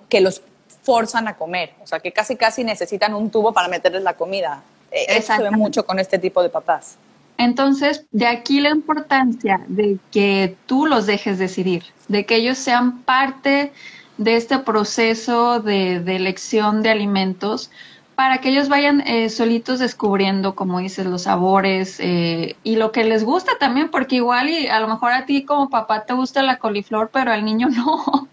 [0.08, 0.44] que los
[0.84, 4.62] forzan a comer, o sea, que casi casi necesitan un tubo para meterles la comida.
[4.92, 7.00] E, eso se ve mucho con este tipo de papás.
[7.38, 13.00] Entonces, de aquí la importancia de que tú los dejes decidir, de que ellos sean
[13.00, 13.72] parte
[14.18, 17.72] de este proceso de, elección de alimentos
[18.16, 23.04] para que ellos vayan eh, solitos descubriendo, como dices, los sabores eh, y lo que
[23.04, 26.44] les gusta también, porque igual y a lo mejor a ti como papá te gusta
[26.44, 28.30] la coliflor, pero al niño no.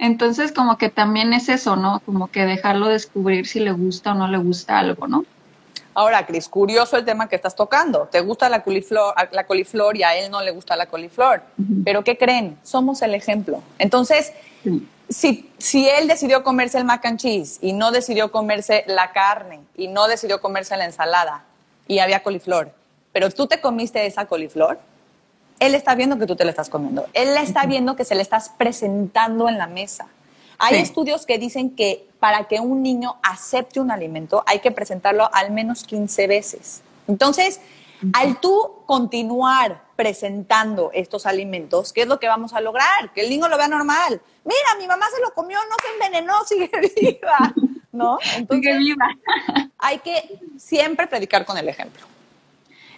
[0.00, 2.00] Entonces, como que también es eso, ¿no?
[2.06, 5.24] Como que dejarlo descubrir si le gusta o no le gusta algo, ¿no?
[5.94, 8.08] Ahora, Cris, curioso el tema que estás tocando.
[8.10, 11.42] Te gusta la coliflor, la coliflor y a él no le gusta la coliflor.
[11.84, 12.58] Pero ¿qué creen?
[12.62, 13.62] Somos el ejemplo.
[13.78, 14.32] Entonces,
[15.08, 19.60] si, si él decidió comerse el mac and cheese y no decidió comerse la carne
[19.76, 21.44] y no decidió comerse la ensalada
[21.88, 22.72] y había coliflor,
[23.12, 24.78] pero tú te comiste esa coliflor,
[25.58, 27.06] él está viendo que tú te la estás comiendo.
[27.12, 30.06] Él está viendo que se le estás presentando en la mesa.
[30.58, 35.28] Hay estudios que dicen que para que un niño acepte un alimento hay que presentarlo
[35.32, 36.82] al menos 15 veces.
[37.08, 37.60] Entonces,
[38.12, 43.12] al tú continuar presentando estos alimentos, ¿qué es lo que vamos a lograr?
[43.14, 44.20] Que el niño lo vea normal.
[44.44, 47.54] Mira, mi mamá se lo comió, no se envenenó, sigue viva.
[47.92, 48.18] ¿No?
[48.22, 49.08] sigue viva.
[49.78, 52.06] hay que siempre predicar con el ejemplo.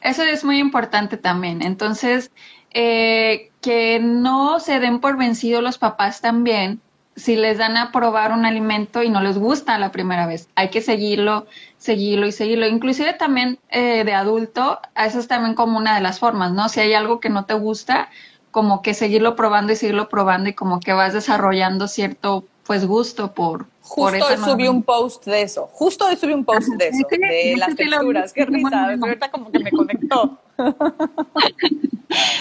[0.02, 1.62] Eso es muy importante también.
[1.62, 2.30] Entonces,
[2.72, 6.80] eh, que no se den por vencidos los papás también
[7.16, 10.48] si les dan a probar un alimento y no les gusta la primera vez.
[10.54, 11.46] Hay que seguirlo,
[11.78, 12.66] seguirlo y seguirlo.
[12.66, 16.68] Inclusive también eh, de adulto, eso es también como una de las formas, ¿no?
[16.68, 18.08] Si hay algo que no te gusta,
[18.50, 23.32] como que seguirlo probando y seguirlo probando y como que vas desarrollando cierto pues gusto
[23.32, 23.66] por...
[23.82, 27.56] Justo hoy subí un post de eso, justo hoy subí un post de eso, de
[27.56, 30.38] las texturas, qué risa, ahorita como que me conectó.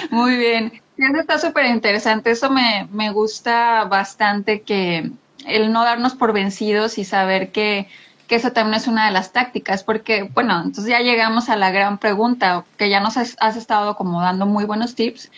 [0.10, 0.82] Muy bien.
[0.98, 2.32] Eso está súper interesante.
[2.32, 5.12] Eso me, gusta bastante que
[5.48, 7.88] el no darnos por vencidos y saber que,
[8.28, 11.72] que eso también es una de las tácticas, porque, bueno, entonces ya llegamos a la
[11.72, 15.32] gran pregunta, que ya nos has, estado como dando muy buenos tips,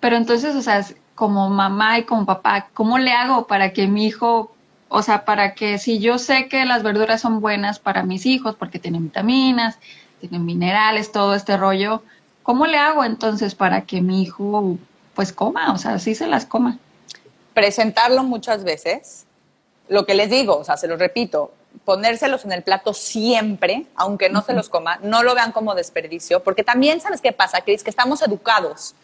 [0.00, 0.84] pero entonces, o sea,
[1.14, 4.54] como mamá y como papá, ¿cómo le hago para que mi hijo,
[4.88, 8.56] o sea, para que si yo sé que las verduras son buenas para mis hijos,
[8.56, 9.78] porque tienen vitaminas,
[10.20, 12.02] tienen minerales, todo este rollo,
[12.44, 14.76] ¿Cómo le hago entonces para que mi hijo
[15.14, 16.78] pues coma, o sea, sí se las coma?
[17.54, 19.24] Presentarlo muchas veces,
[19.88, 21.54] lo que les digo, o sea, se lo repito,
[21.86, 26.42] ponérselos en el plato siempre, aunque no se los coma, no lo vean como desperdicio,
[26.42, 27.82] porque también, ¿sabes qué pasa, Cris?
[27.82, 28.94] Que estamos educados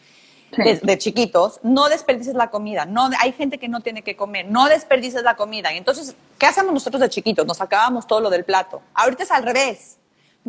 [0.50, 4.68] de, chiquitos, no desperdices la comida, no, hay gente que no tiene que comer, no
[4.68, 5.72] desperdices la comida.
[5.72, 7.46] Y entonces, ¿qué hacemos nosotros de chiquitos?
[7.46, 8.82] Nos acabamos todo lo del plato.
[8.92, 9.96] Ahorita es al revés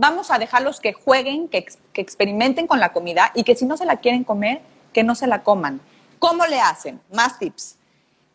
[0.02, 3.86] vamos a dejarlos que jueguen, que, experimenten con la comida y que si no se
[3.86, 4.60] la quieren comer,
[4.94, 5.80] que no se la coman.
[6.18, 7.00] ¿Cómo le hacen?
[7.14, 7.76] Más tips.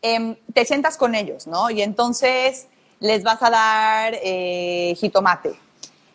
[0.01, 1.69] Em, te sientas con ellos, ¿no?
[1.69, 2.67] Y entonces
[3.01, 5.59] les vas a dar eh, jitomate.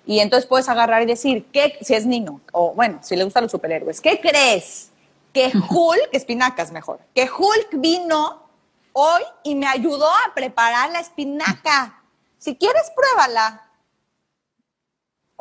[0.06, 3.42] Y entonces puedes agarrar y decir, ¿qué, si es niño, o bueno, si le gustan
[3.42, 4.88] los superhéroes, ¿qué crees?
[5.34, 8.42] Que Hulk, espinacas mejor, que Hulk vino
[8.94, 12.02] hoy y me ayudó a preparar la espinaca.
[12.38, 13.68] Si quieres, pruébala.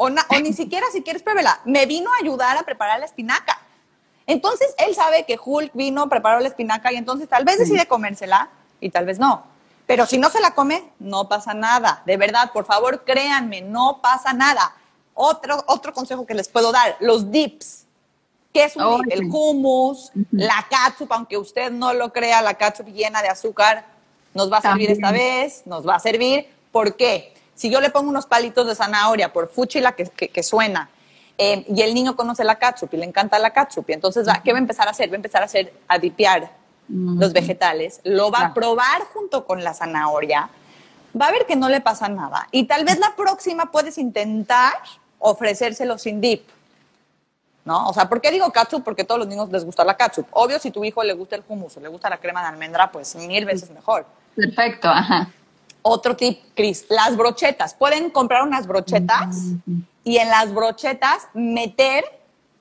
[0.02, 1.60] O, ni siquiera si quieres pruébela.
[1.66, 3.60] Me vino a ayudar a preparar la espinaca.
[4.26, 8.50] Entonces él sabe que Hulk vino, preparó la espinaca y entonces tal vez decide comérsela
[8.80, 9.44] y tal vez no.
[9.86, 12.02] Pero si no se la come, no pasa nada.
[12.06, 14.74] De verdad, por favor, créanme, no pasa nada.
[15.14, 17.86] Otro, otro consejo que les puedo dar, los dips.
[18.54, 19.12] ¿Qué es un dip?
[19.12, 23.86] El hummus, la catsup, aunque usted no lo crea, la catsup llena de azúcar
[24.34, 26.48] nos va a servir esta vez, nos va a servir.
[26.72, 27.34] ¿Por qué?
[27.62, 30.90] Si yo le pongo unos palitos de zanahoria por fuchila que, que, suena,
[31.38, 34.52] eh, y el niño conoce la catsup y le encanta la catsup, y entonces, ¿qué
[34.52, 35.12] va a empezar a hacer?
[35.12, 36.52] Va a empezar a hacer, a dipear
[36.90, 40.50] los vegetales, lo va a probar junto con la zanahoria,
[41.16, 44.74] va a ver que no le pasa nada, y tal vez la próxima puedes intentar
[45.20, 46.42] ofrecérselo sin dip.
[47.64, 47.90] ¿No?
[47.90, 48.84] O sea, ¿por qué digo catsup?
[48.84, 50.26] Porque a todos los niños les gusta la catsup.
[50.32, 52.92] Obvio, si tu hijo le gusta el hummus o le gusta la crema de almendra,
[52.92, 54.08] pues mil veces mejor.
[54.36, 55.30] Perfecto, ajá.
[55.82, 57.74] Otro tip, Cris, las brochetas.
[57.74, 59.38] Pueden comprar unas brochetas
[60.04, 62.06] y en las brochetas meter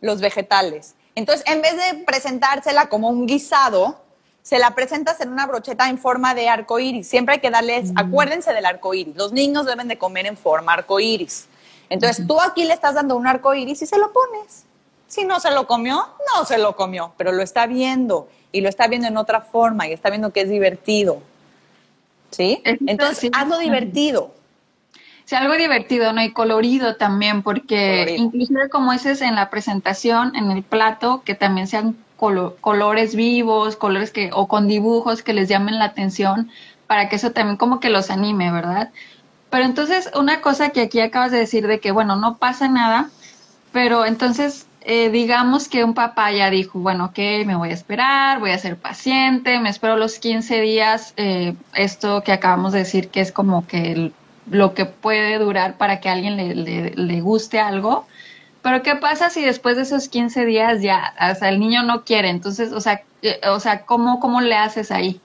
[0.00, 0.94] los vegetales.
[1.14, 4.00] Entonces, en vez de presentársela como un guisado,
[4.42, 7.08] se la presentas en una brocheta en forma de arco iris.
[7.08, 9.16] Siempre hay que darles, acuérdense del arco iris.
[9.16, 11.46] Los niños deben de comer en forma arco iris.
[11.90, 14.64] Entonces, tú aquí le estás dando un arco iris y se lo pones.
[15.08, 18.68] Si no se lo comió, no se lo comió, pero lo está viendo y lo
[18.68, 21.20] está viendo en otra forma y está viendo que es divertido.
[22.30, 22.62] ¿Sí?
[22.64, 24.34] Entonces, hazlo divertido.
[25.24, 26.22] Sí, algo divertido, ¿no?
[26.22, 31.68] Y colorido también, porque inclusive como dices en la presentación, en el plato, que también
[31.68, 36.50] sean colores vivos, colores que, o con dibujos que les llamen la atención,
[36.86, 38.90] para que eso también como que los anime, ¿verdad?
[39.50, 43.10] Pero entonces, una cosa que aquí acabas de decir de que, bueno, no pasa nada,
[43.72, 48.40] pero entonces, eh, digamos que un papá ya dijo, bueno, ok, me voy a esperar,
[48.40, 53.08] voy a ser paciente, me espero los 15 días, eh, esto que acabamos de decir
[53.08, 54.12] que es como que
[54.50, 56.54] lo que puede durar para que a alguien le,
[56.94, 58.06] le, guste algo.
[58.62, 62.04] Pero ¿qué pasa si después de esos 15 días ya, o sea, el niño no
[62.04, 62.30] quiere?
[62.30, 65.20] Entonces, o sea, eh, o sea ¿cómo, ¿cómo le haces ahí?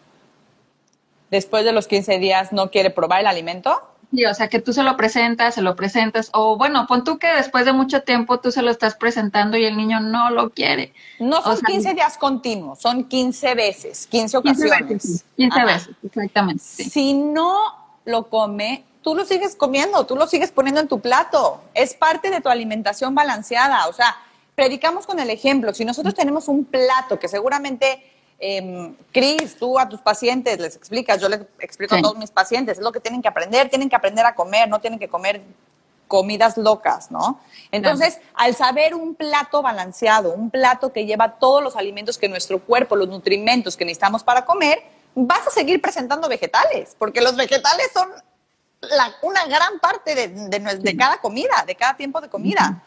[1.31, 3.81] Después de los 15 días no quiere probar el alimento.
[4.11, 7.17] Sí, o sea, que tú se lo presentas, se lo presentas, o bueno, pon tú
[7.17, 10.49] que después de mucho tiempo tú se lo estás presentando y el niño no lo
[10.51, 10.93] quiere.
[11.19, 14.77] No son 15 días continuos, son 15 veces, 15 ocasiones.
[14.77, 16.63] 15 veces, 15 veces exactamente.
[16.63, 21.61] Si no lo come, tú lo sigues comiendo, tú lo sigues poniendo en tu plato.
[21.73, 23.87] Es parte de tu alimentación balanceada.
[23.87, 24.15] O sea,
[24.55, 25.73] predicamos con el ejemplo.
[25.73, 28.03] Si nosotros tenemos un plato que seguramente,
[28.39, 32.77] eh, Cris, tú a tus pacientes les explicas, yo les explico a todos mis pacientes,
[32.77, 35.41] es lo que tienen que aprender, tienen que aprender a comer, no tienen que comer
[36.07, 37.39] comidas locas, ¿no?
[37.71, 42.59] Entonces, al saber un plato balanceado, un plato que lleva todos los alimentos que nuestro
[42.59, 44.83] cuerpo, los nutrimentos que necesitamos para comer,
[45.15, 48.09] vas a seguir presentando vegetales, porque los vegetales son
[49.23, 52.83] una gran parte de, cada comida, de cada tiempo de comida.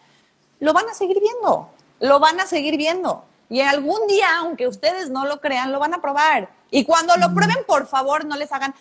[0.61, 3.24] Lo van a seguir viendo, lo van a seguir viendo.
[3.48, 6.50] Y algún día, aunque ustedes no lo crean, lo van a probar.
[6.70, 8.74] Y cuando lo prueben, por favor, no les hagan,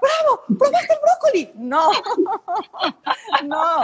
[0.00, 0.42] bravo!
[0.58, 1.52] ¡Probaste el brócoli!
[1.56, 1.90] No,
[3.44, 3.80] no.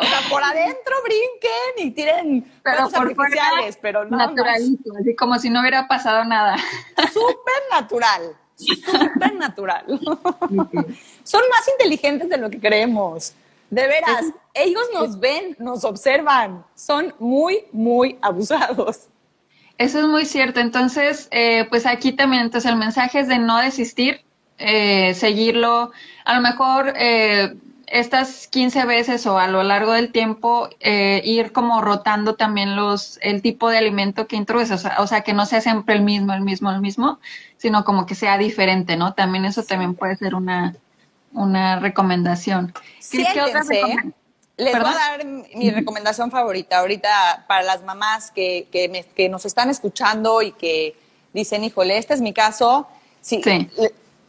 [0.00, 4.16] O sea, por adentro brinquen y tiren pero artificiales, pero no.
[4.16, 6.56] Naturalito, así como si no hubiera pasado nada.
[7.12, 9.84] Súper natural súper natural.
[11.22, 13.34] Son más inteligentes de lo que creemos.
[13.70, 19.08] De veras, ellos nos ven, nos observan, son muy, muy abusados.
[19.78, 20.60] Eso es muy cierto.
[20.60, 24.22] Entonces, eh, pues aquí también, entonces el mensaje es de no desistir,
[24.58, 25.92] eh, seguirlo.
[26.24, 27.54] A lo mejor eh,
[27.90, 33.18] estas 15 veces o a lo largo del tiempo eh, ir como rotando también los
[33.22, 36.42] el tipo de alimento que introduces, o sea, que no sea siempre el mismo, el
[36.42, 37.18] mismo, el mismo,
[37.56, 39.14] sino como que sea diferente, ¿no?
[39.14, 40.74] También eso también puede ser una,
[41.32, 42.74] una recomendación.
[43.10, 43.62] ¿Qué, otra
[44.58, 49.46] Les voy a dar mi recomendación favorita ahorita para las mamás que, que, que nos
[49.46, 50.94] están escuchando y que
[51.32, 52.86] dicen, híjole, este es mi caso.
[53.22, 53.40] sí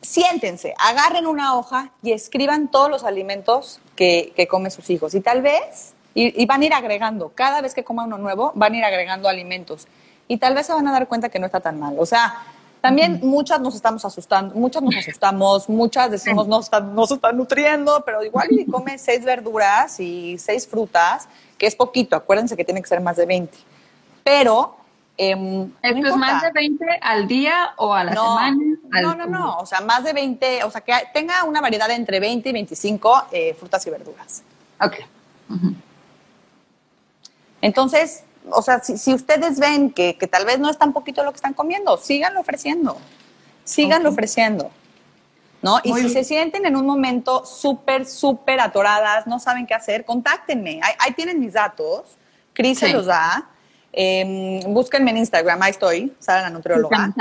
[0.02, 5.14] siéntense, agarren una hoja y escriban todos los alimentos que, que comen sus hijos.
[5.14, 8.74] Y tal vez, y, van a ir agregando, cada vez que coman uno nuevo, van
[8.74, 9.88] a ir agregando alimentos.
[10.28, 11.96] Y tal vez se van a dar cuenta que no está tan mal.
[11.98, 12.44] O sea,
[12.82, 16.62] también muchas nos estamos asustando, muchas nos asustamos, muchas decimos no,
[16.94, 21.76] no se están nutriendo, pero igual y come seis verduras y seis frutas, que es
[21.76, 23.58] poquito, acuérdense que tiene que ser más de 20.
[24.24, 24.80] Pero
[25.22, 28.56] Em, ¿Esto es más de 20 al día o a la semana?
[29.02, 29.58] no, no, no.
[29.58, 32.54] O sea, más de 20, o sea, que tenga una variedad de entre 20 y
[32.54, 34.44] 25 eh, frutas y verduras.
[34.80, 34.94] Ok.
[37.62, 41.38] Entonces, o sea, si, ustedes ven que, tal vez no es tan poquito lo que
[41.38, 42.98] están comiendo, síganlo ofreciendo.
[43.64, 44.72] Síganlo ofreciendo.
[45.62, 45.80] ¿No?
[45.84, 50.80] y si se sienten en un momento súper, súper atoradas, no saben qué hacer, contáctenme.
[50.82, 52.18] Ahí, tienen mis datos.
[52.54, 53.50] Cris se los da.
[53.92, 57.12] Eh, búsquenme en Instagram, ahí estoy, Sara la nutrióloga.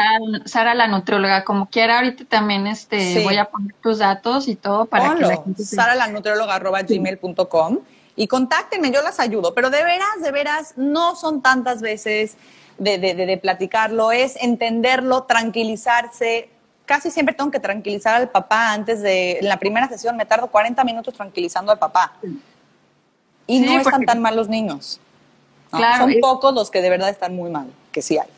[0.44, 4.84] Sara, la nutrióloga, como quiera, ahorita también este, voy a poner tus datos y todo
[4.84, 7.78] para que la gente Sara la nutrióloga gmail.com
[8.18, 12.36] y contáctenme, yo las ayudo, pero de veras, de veras, no son tantas veces
[12.76, 16.50] de, de, de, platicarlo, es entenderlo, tranquilizarse.
[16.84, 20.48] Casi siempre tengo que tranquilizar al papá antes de en la primera sesión, me tardo
[20.48, 22.14] 40 minutos tranquilizando al papá.
[23.46, 25.00] Y no están tan mal los niños.
[25.70, 28.28] Son pocos los que de verdad están muy mal, que sí hay.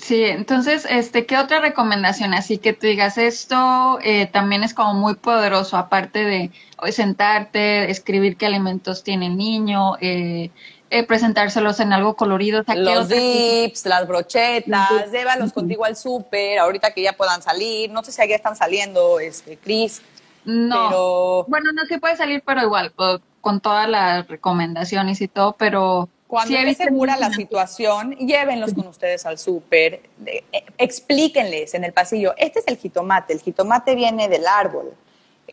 [0.00, 2.32] Sí, entonces, este, ¿qué otra recomendación?
[2.32, 6.50] Así que tú digas, esto eh, también es como muy poderoso, aparte de
[6.90, 10.50] sentarte, escribir qué alimentos tiene el niño, eh,
[10.88, 12.64] eh, presentárselos en algo colorido.
[12.66, 17.90] los dips, las brochetas, llévalos contigo al súper, ahorita que ya puedan salir.
[17.90, 20.00] No sé si ya están saliendo, este, Cris.
[20.46, 21.44] No.
[21.46, 22.94] Bueno, no se puede salir, pero igual,
[23.42, 29.26] con todas las recomendaciones y todo, pero cuando esté segura la situación, llévenlos con ustedes
[29.26, 30.44] al súper, eh,
[30.78, 34.94] explíquenles en el pasillo, este es el jitomate, el jitomate viene del árbol.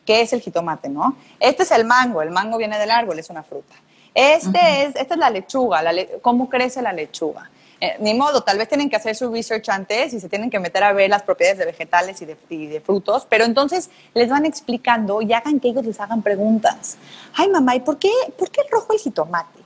[0.05, 1.17] ¿Qué es el jitomate, no?
[1.39, 3.75] Este es el mango, el mango viene del árbol, es una fruta.
[4.13, 5.81] Este es, esta es la lechuga,
[6.21, 7.49] ¿cómo crece la lechuga?
[7.79, 10.59] eh, ni modo, tal vez tienen que hacer su research antes y se tienen que
[10.59, 14.29] meter a ver las propiedades de vegetales y de, y de frutos, pero entonces les
[14.29, 16.97] van explicando y hagan que ellos les hagan preguntas.
[17.35, 19.56] Ay, mamá, ¿y por qué, por qué rojo el jitomate?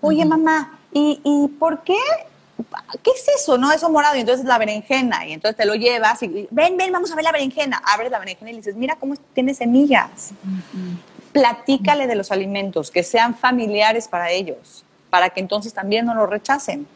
[0.00, 1.96] Oye, mamá, ¿y, ¿y por qué
[3.02, 3.58] ¿qué es eso?
[3.58, 4.16] No, eso morado.
[4.16, 5.26] Y entonces la berenjena.
[5.26, 7.82] Y entonces te lo llevas y ven, ven, vamos a ver la berenjena.
[7.84, 10.32] Abres la berenjena y le dices, mira cómo tiene semillas.
[11.32, 16.26] Platícale de los alimentos, que sean familiares para ellos, para que entonces también no lo
[16.26, 16.86] rechacen.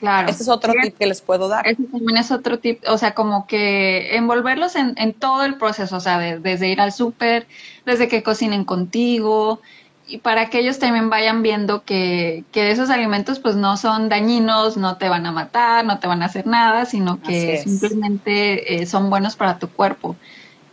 [0.00, 0.28] Claro.
[0.28, 1.66] Ese es otro tip que les puedo dar.
[1.66, 5.96] Ese también es otro tip, o sea, como que envolverlos en, en todo el proceso,
[5.96, 7.48] o sea, desde ir al súper,
[7.84, 9.60] desde que cocinen contigo,
[10.08, 14.78] y para que ellos también vayan viendo que, que, esos alimentos pues no son dañinos,
[14.78, 18.86] no te van a matar, no te van a hacer nada, sino que simplemente eh,
[18.86, 20.16] son buenos para tu cuerpo.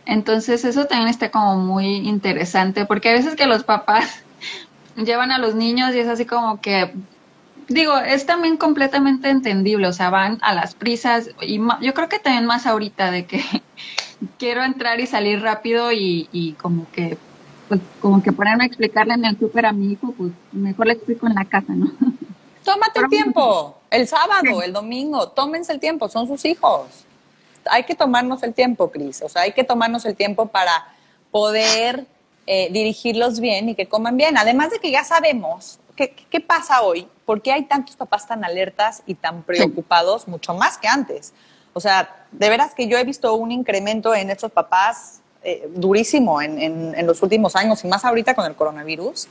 [0.06, 4.22] Entonces eso también está como muy interesante, porque a veces que los papás
[4.96, 6.94] llevan a los niños y es así como que,
[7.68, 12.20] digo, es también completamente entendible, o sea, van a las prisas y yo creo que
[12.20, 13.44] también más ahorita de que
[14.38, 17.18] quiero entrar y salir rápido y, y como que
[17.68, 20.94] pues como que ponerme a explicarle en el súper a mi hijo, pues mejor le
[20.94, 21.90] explico en la casa, ¿no?
[22.64, 27.04] Tómate el tiempo, el sábado, el domingo, tómense el tiempo, son sus hijos.
[27.70, 30.88] Hay que tomarnos el tiempo, Cris, o sea, hay que tomarnos el tiempo para
[31.30, 32.06] poder
[32.46, 34.36] eh, dirigirlos bien y que coman bien.
[34.36, 38.44] Además de que ya sabemos qué, qué pasa hoy, por qué hay tantos papás tan
[38.44, 41.32] alertas y tan preocupados, mucho más que antes.
[41.72, 46.42] O sea, de veras que yo he visto un incremento en estos papás eh, durísimo
[46.42, 49.28] en, en, los últimos años y más ahorita con el coronavirus,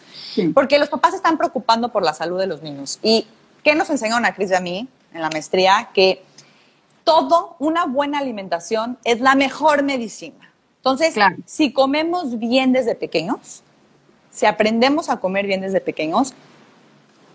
[0.53, 2.99] porque los papás están preocupando por la salud de los niños.
[3.03, 3.27] ¿Y
[3.65, 5.89] qué nos enseñaron a Cris y a mí en la maestría?
[5.93, 6.23] Que
[7.03, 10.53] todo, una buena alimentación es la mejor medicina.
[10.77, 13.61] Entonces, si comemos bien desde pequeños,
[14.31, 16.33] si aprendemos a comer bien desde pequeños,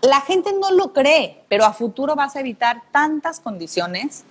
[0.01, 4.23] la gente no lo cree, pero a futuro vas a evitar tantas condiciones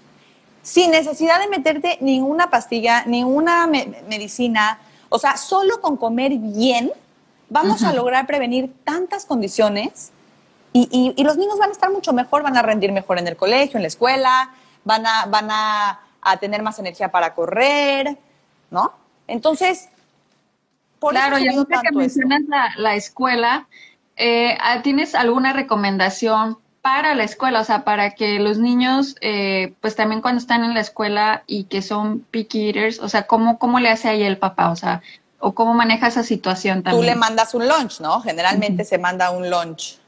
[0.62, 4.78] sin necesidad de meterte ninguna pastilla, ninguna medicina.
[5.08, 6.92] O sea, solo con comer bien
[7.48, 10.12] vamos a lograr prevenir tantas condiciones
[10.72, 13.76] y, los niños van a estar mucho mejor, van a rendir mejor en el colegio,
[13.76, 14.50] en la escuela,
[14.84, 16.00] van a, van a,
[16.38, 18.16] tener más energía para correr,
[18.70, 18.92] ¿no?
[19.26, 19.88] Entonces,
[21.00, 23.66] por claro, eso y que mencionas la, la, escuela,
[24.16, 29.96] eh, ¿tienes alguna recomendación para la escuela, o sea, para que los niños, eh, pues
[29.96, 33.80] también cuando están en la escuela y que son picky eaters, o sea, ¿cómo, cómo
[33.80, 34.70] le hace ahí el papá?
[34.70, 35.02] O sea,
[35.38, 37.02] o cómo maneja esa situación también.
[37.02, 38.20] Tú le mandas un lunch, ¿no?
[38.20, 39.98] Generalmente se manda un lunch,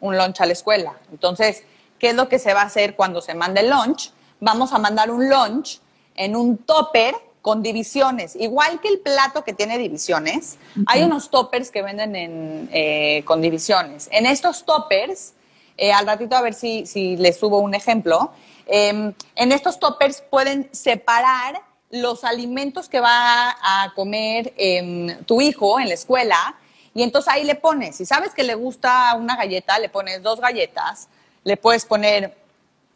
[0.00, 0.94] un lunch a la escuela.
[1.10, 1.64] Entonces,
[1.98, 4.10] ¿qué es lo que se va a hacer cuando se manda el lunch?
[4.40, 5.80] Vamos a mandar un lunch
[6.14, 8.36] en un topper con divisiones.
[8.36, 13.42] Igual que el plato que tiene divisiones, hay unos toppers que venden en, eh, con
[13.42, 14.08] divisiones.
[14.10, 15.34] En estos toppers
[15.76, 18.32] eh, al ratito a ver si, si les subo un ejemplo.
[18.66, 21.60] Em, en estos toppers pueden separar
[21.90, 26.56] los alimentos que va a comer em, tu hijo en la escuela
[26.94, 30.40] y entonces ahí le pones, si sabes que le gusta una galleta, le pones dos
[30.40, 31.08] galletas,
[31.42, 32.36] le puedes poner,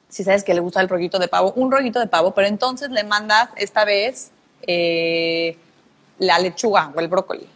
[0.08, 2.90] si sabes que le gusta el rollito de pavo, un rollito de pavo, pero entonces
[2.90, 4.30] le mandas esta vez
[4.62, 5.58] eh,
[6.18, 7.48] la lechuga o el brócoli.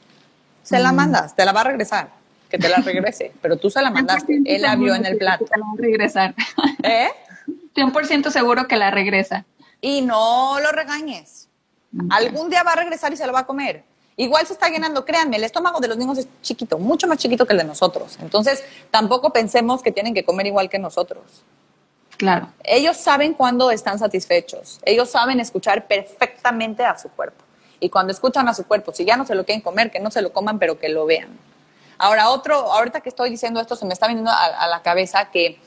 [0.64, 0.96] Se la mm.
[0.96, 2.21] mandas, te la va a regresar
[2.52, 5.46] que te la regrese, pero tú se la mandaste, él la vio en el plato.
[5.46, 6.34] Que la va a regresar.
[6.82, 7.08] ¿Eh?
[7.74, 9.46] 100% seguro que la regresa.
[9.80, 11.48] Y no lo regañes.
[12.10, 13.84] Algún día va a regresar y se lo va a comer.
[14.18, 17.46] Igual se está llenando, créanme, el estómago de los niños es chiquito, mucho más chiquito
[17.46, 18.18] que el de nosotros.
[18.20, 21.22] Entonces, tampoco pensemos que tienen que comer igual que nosotros.
[22.18, 22.52] Claro.
[22.64, 24.78] Ellos saben cuándo están satisfechos.
[24.84, 27.42] Ellos saben escuchar perfectamente a su cuerpo.
[27.80, 30.10] Y cuando escuchan a su cuerpo, si ya no se lo quieren comer, que no
[30.10, 31.30] se lo coman, pero que lo vean.
[32.02, 35.60] Ahora, otro, ahorita que estoy diciendo esto, se me está viniendo a, la cabeza que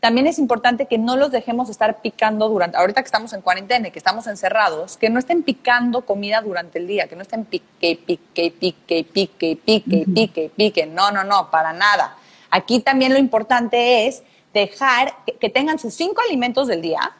[0.00, 3.88] también es importante que no los dejemos estar picando durante, ahorita que estamos en cuarentena
[3.88, 7.46] y que estamos encerrados, que no estén picando comida durante el día, que no estén
[7.46, 10.84] pique, pique, pique, pique, pique, pique, pique.
[10.84, 12.18] No, no, no, para nada.
[12.50, 14.22] Aquí también lo importante es
[14.52, 17.12] dejar que tengan sus cinco alimentos del día,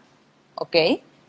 [0.57, 0.77] ¿ok?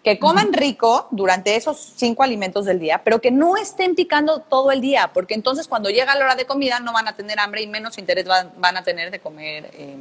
[0.03, 4.71] Que coman rico durante esos cinco alimentos del día, pero que no estén picando todo
[4.71, 7.61] el día, porque entonces cuando llega la hora de comida no van a tener hambre
[7.61, 9.97] y menos interés van, a tener de comer eh,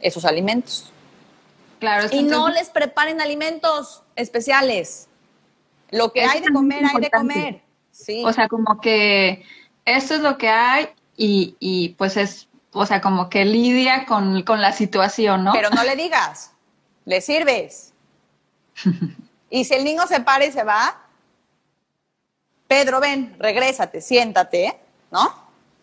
[0.00, 0.90] esos alimentos.
[1.78, 5.08] Claro, y no les preparen alimentos especiales.
[5.90, 7.62] Lo que hay de comer, hay de comer.
[7.90, 8.22] Sí.
[8.24, 9.44] O sea, como que
[9.84, 14.42] esto es lo que hay y, y pues es, o sea, como que lidia con,
[14.42, 15.52] con la situación, ¿no?
[15.52, 16.52] Pero no le digas,
[17.04, 17.91] le sirves.
[19.50, 20.98] Y si el niño se para y se va,
[22.68, 24.76] Pedro, ven, regrésate, siéntate,
[25.10, 25.42] ¿no?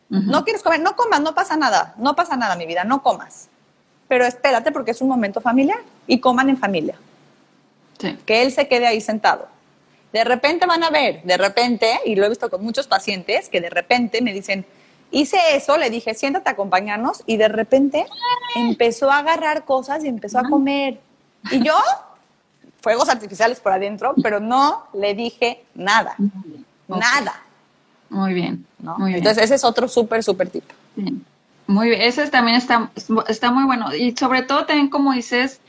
[0.10, 3.48] No quieres comer, no comas, no pasa nada, no pasa nada, mi vida, no comas.
[4.10, 6.96] pero espérate porque es un momento familiar y coman en familia.
[8.00, 8.18] Sí.
[8.26, 9.48] Que él se quede ahí sentado.
[10.12, 13.62] De repente van a ver, de repente, y lo he visto con muchos pacientes, que
[13.62, 14.66] de repente me dicen,
[15.12, 18.08] hice eso, le dije, siéntate a acompañarnos, y de repente
[18.56, 21.00] empezó a agarrar cosas y empezó a comer.
[21.52, 21.78] Y yo,
[22.82, 26.16] fuegos artificiales por adentro, pero no le dije nada,
[26.88, 27.44] nada.
[28.10, 28.66] Muy bien.
[28.80, 28.98] ¿no?
[28.98, 29.18] Muy bien.
[29.20, 30.64] Entonces ese es otro súper, súper tip.
[30.96, 31.24] Bien.
[31.68, 32.90] Muy bien, ese también está,
[33.28, 33.94] está muy bueno.
[33.94, 35.60] Y sobre todo también, como dices,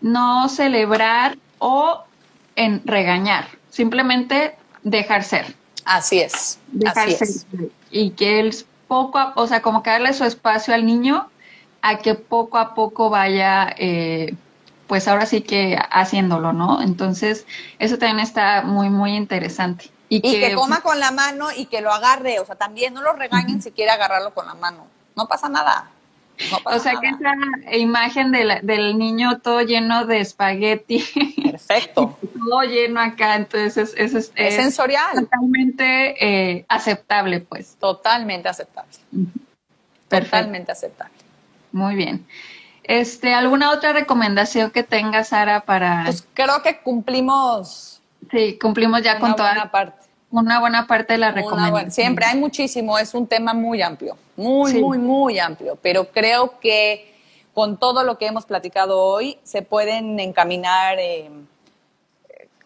[0.00, 2.02] no celebrar o
[2.56, 5.54] en regañar, simplemente dejar ser.
[5.84, 7.28] Así es, Dejar así ser.
[7.28, 7.46] es.
[7.90, 8.54] Y que él
[8.88, 11.28] poco a, o sea, como que darle su espacio al niño
[11.82, 14.34] a que poco a poco vaya, eh,
[14.90, 16.82] pues ahora sí que haciéndolo, ¿no?
[16.82, 17.46] Entonces,
[17.78, 19.88] eso también está muy, muy interesante.
[20.08, 23.12] Y que coma con la mano y que lo agarre, o sea, también no lo
[23.12, 24.84] regañen si quiere agarrarlo con la mano.
[25.16, 25.88] No pasa nada.
[26.50, 27.02] No pasa O sea, nada.
[27.02, 31.04] que esa imagen de la- del niño todo lleno de espagueti,
[31.52, 32.18] Perfecto.
[32.48, 35.14] todo lleno acá, entonces es, es, es- Es es sensorial.
[35.14, 37.76] totalmente eh, aceptable, pues.
[37.78, 38.90] Totalmente aceptable.
[40.08, 41.14] Totalmente aceptable.
[41.70, 42.26] Muy bien.
[42.90, 46.02] Este, ¿alguna otra recomendación que tengas, Sara, para...
[46.06, 50.02] Pues creo que cumplimos sí, cumplimos ya una con toda buena parte.
[50.32, 51.70] una buena parte de la Una recomendación.
[51.70, 54.80] buena- Siempre hay muchísimo, es un tema muy amplio, muy, Sí.
[54.80, 57.14] muy, muy amplio, pero creo que
[57.54, 61.30] con todo lo que hemos platicado hoy se pueden encaminar, eh,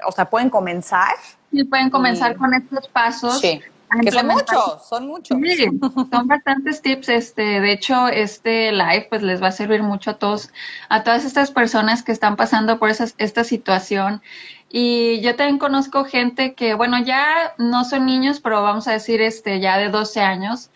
[0.07, 1.15] o sea, pueden comenzar.
[1.51, 3.41] Sí, pueden comenzar Y- con estos pasos.
[3.41, 3.61] Sí,
[4.03, 5.39] que son muchos, son muchos.
[5.43, 5.67] Sí,
[6.11, 7.09] son bastantes tips.
[7.09, 10.51] Este, de hecho, este live pues les va a servir mucho a todos,
[10.89, 14.23] a todas estas personas que están pasando por esas, esta situación.
[14.71, 19.21] Y yo también conozco gente que, bueno, ya no son niños, pero vamos a decir,
[19.21, 20.71] este, ya de 12 años,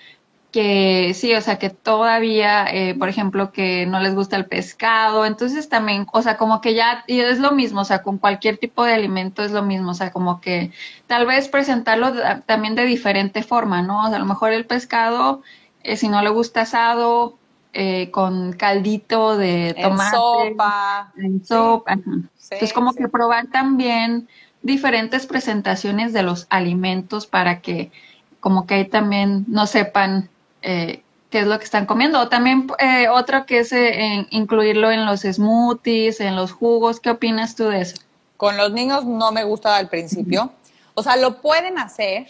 [0.59, 5.24] que sí, o sea, que todavía, eh, por ejemplo, que no les gusta el pescado,
[5.24, 8.59] entonces también, o sea, como que ya, y es lo mismo, o sea, con cualquier
[8.59, 10.72] tipo de alimento es lo mismo, o sea, como que
[11.06, 12.12] tal vez presentarlo
[12.44, 14.04] también de diferente forma, ¿no?
[14.04, 15.42] O sea, a lo mejor el pescado,
[15.84, 17.38] eh, si no le gusta asado,
[17.72, 21.12] eh, con caldito de En tomate, sopa.
[21.18, 22.02] en sopa, ajá.
[22.36, 22.98] Sí, Entonces, como sí.
[22.98, 24.28] que probar también
[24.62, 27.92] diferentes presentaciones de los alimentos para que
[28.40, 30.28] como que ahí también no sepan
[30.62, 32.20] eh, qué es lo que están comiendo.
[32.20, 37.00] O también eh, otro que es eh, incluirlo en los smoothies, en los jugos.
[37.00, 37.96] ¿Qué opinas tú de eso?
[38.36, 40.52] Con los niños no me gusta al principio.
[40.94, 42.26] O sea, lo pueden hacer,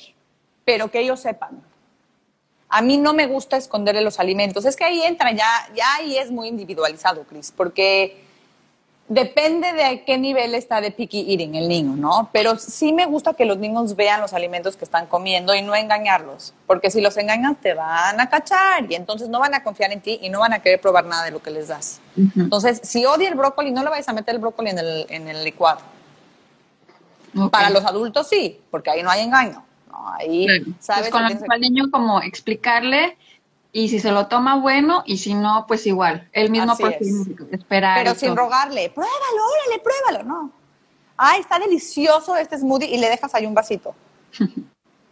[0.64, 1.62] pero que ellos sepan.
[2.70, 4.64] A mí no me gusta esconderle los alimentos.
[4.64, 8.27] Es que ahí entra ya, ya ahí es muy individualizado, Cris, porque
[9.08, 12.28] depende de a qué nivel está de picky eating el niño, ¿no?
[12.32, 15.74] Pero sí me gusta que los niños vean los alimentos que están comiendo y no
[15.74, 19.92] engañarlos, porque si los engañas te van a cachar y entonces no van a confiar
[19.92, 22.00] en ti y no van a querer probar nada de lo que les das.
[22.36, 25.28] Entonces, si odia el brócoli, no le vayas a meter el brócoli en el, en
[25.28, 25.80] el licuado.
[27.50, 29.64] Para los adultos sí, porque ahí no hay engaño.
[29.90, 30.64] No, ahí Claro.
[30.80, 33.16] sabes Entonces, con lo tienes que al niño como explicarle
[33.72, 36.28] y si se lo toma bueno y si no, pues igual.
[36.32, 36.88] El mismo Así es.
[36.88, 37.98] procedimiento, esperar.
[37.98, 38.44] Pero y sin todo.
[38.44, 40.50] rogarle, pruébalo, órale, pruébalo, no.
[41.16, 43.94] Ay, está delicioso este smoothie y le dejas ahí un vasito.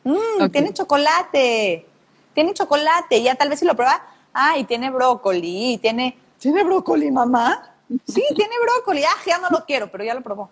[0.07, 0.51] Mm.
[0.53, 1.85] Tiene chocolate,
[2.33, 6.63] tiene chocolate, y ya tal vez si lo prueba, ay, tiene brócoli, y tiene, ¿tiene
[6.63, 7.75] brócoli, mamá?
[8.07, 10.49] Sí, tiene brócoli, ah, ya no lo quiero, pero ya lo probó.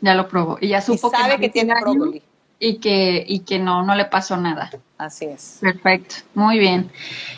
[0.00, 2.22] Ya lo probó y ya Y supo sabe no que tiene brócoli.
[2.60, 4.70] Y que, y que no, no le pasó nada.
[4.96, 5.58] Así es.
[5.60, 6.90] Perfecto, muy bien.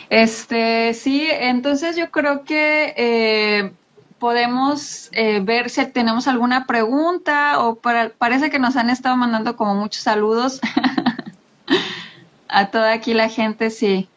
[0.09, 3.71] Este, sí, entonces yo creo que eh,
[4.17, 9.55] podemos eh, ver si tenemos alguna pregunta o para- parece que nos han estado mandando
[9.55, 10.59] como muchos saludos
[12.49, 14.09] a toda aquí la gente, sí,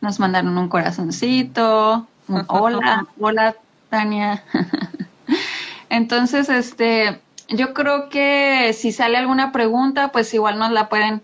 [0.00, 3.56] nos mandaron un corazoncito, un hola, hola
[3.88, 4.44] Tania.
[5.88, 7.20] Entonces, este,
[7.50, 11.22] yo creo que si sale alguna pregunta, pues igual nos la pueden.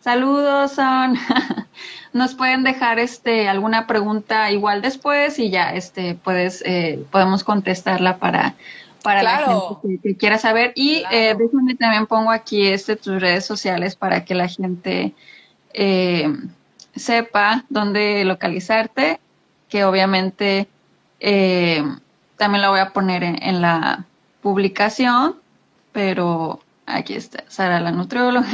[0.00, 1.16] Saludos, son.
[2.12, 8.16] nos pueden dejar este alguna pregunta igual después y ya este puedes eh, podemos contestarla
[8.18, 8.54] para
[9.02, 9.80] para la Claro.
[9.82, 11.16] gente que, que quiera saber y Claro.
[11.16, 15.14] eh, déjame también pongo aquí este tus redes sociales para que la gente
[15.74, 16.32] eh,
[16.96, 19.20] sepa dónde localizarte
[19.68, 20.66] que obviamente
[21.20, 21.84] eh,
[22.36, 24.04] también la voy a poner en, en la
[24.40, 25.36] publicación,
[25.92, 28.48] pero aquí está, Sara la nutrióloga.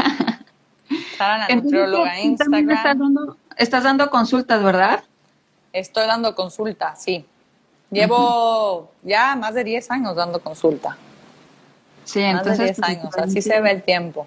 [1.18, 2.98] Sara, la Entonces, nutrióloga, también estás Instagram.
[2.98, 5.04] dando, estás dando consultas, ¿verdad?
[5.72, 7.24] Estoy dando consulta, sí.
[7.90, 10.96] Llevo ya más de 10 años dando consulta.
[12.04, 12.58] Sí, Más entonces.
[12.58, 14.26] de 10 años, así se ve el tiempo.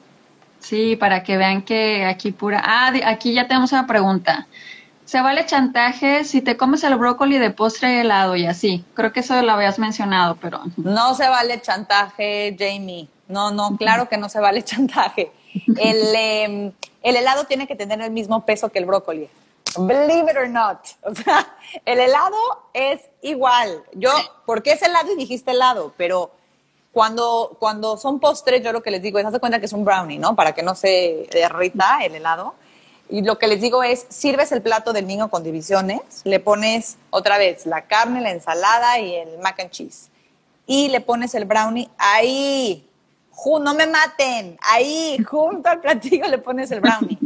[0.59, 2.61] Sí, para que vean que aquí pura.
[2.65, 4.47] Ah, aquí ya tenemos una pregunta.
[5.07, 8.83] Se vale chantaje si te comes el brócoli de postre helado y así.
[8.93, 10.59] Creo que eso lo habías mencionado, pero...
[10.75, 13.07] No se vale chantaje, Jamie.
[13.29, 15.31] No, no, claro que no se vale chantaje.
[15.77, 19.29] El, em, el helado tiene que tener el mismo peso que el brócoli.
[19.77, 20.79] Believe it or not.
[21.03, 21.55] O sea,
[21.85, 22.35] el helado
[22.73, 23.83] es igual.
[23.93, 24.11] Yo,
[24.45, 26.31] porque es helado y dijiste helado, pero
[26.91, 29.85] cuando, cuando son postres, yo lo que les digo es, haz cuenta que es un
[29.85, 30.35] brownie, ¿no?
[30.35, 32.55] Para que no se derrita el helado.
[33.09, 36.97] Y lo que les digo es, sirves el plato del niño con divisiones, le pones
[37.09, 40.09] otra vez la carne, la ensalada y el mac and cheese.
[40.65, 42.87] Y le pones el brownie ahí,
[43.61, 47.17] no me maten, ahí, junto al platillo le pones el brownie.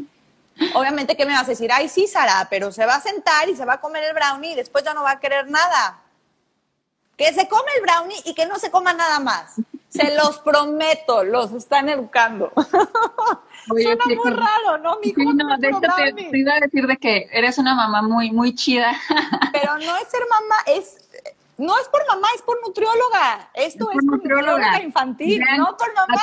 [0.75, 1.71] Obviamente, ¿qué me vas a decir?
[1.71, 4.51] Ay, sí, Sara, pero se va a sentar y se va a comer el brownie
[4.51, 5.99] y después ya no va a querer nada.
[7.17, 9.55] Que se come el brownie y que no se coma nada más.
[9.92, 12.54] Se los prometo, los están educando.
[13.68, 14.98] Suena muy raro, ¿no?
[15.04, 18.32] Mi sí, no, de hecho te, iba a decir de que eres una mamá muy,
[18.32, 18.94] muy chida.
[19.52, 21.10] Pero no es ser mamá, es
[21.58, 23.50] no es por mamá, es por nutrióloga.
[23.54, 24.82] Esto es, por, nutrióloga.
[24.82, 26.22] infantil, no por mamá.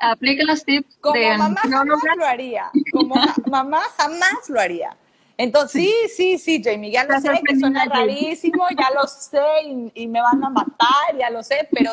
[0.00, 0.96] Apliquen los tips.
[1.00, 2.70] Como mamá jamás lo haría.
[2.92, 3.16] Como
[3.50, 4.96] mamá jamás lo haría.
[5.36, 10.02] Entonces, sí, sí, sí, Jamie, ya lo sé, que suena rarísimo, ya lo sé y,
[10.02, 11.90] y, me van a matar, ya lo sé, pero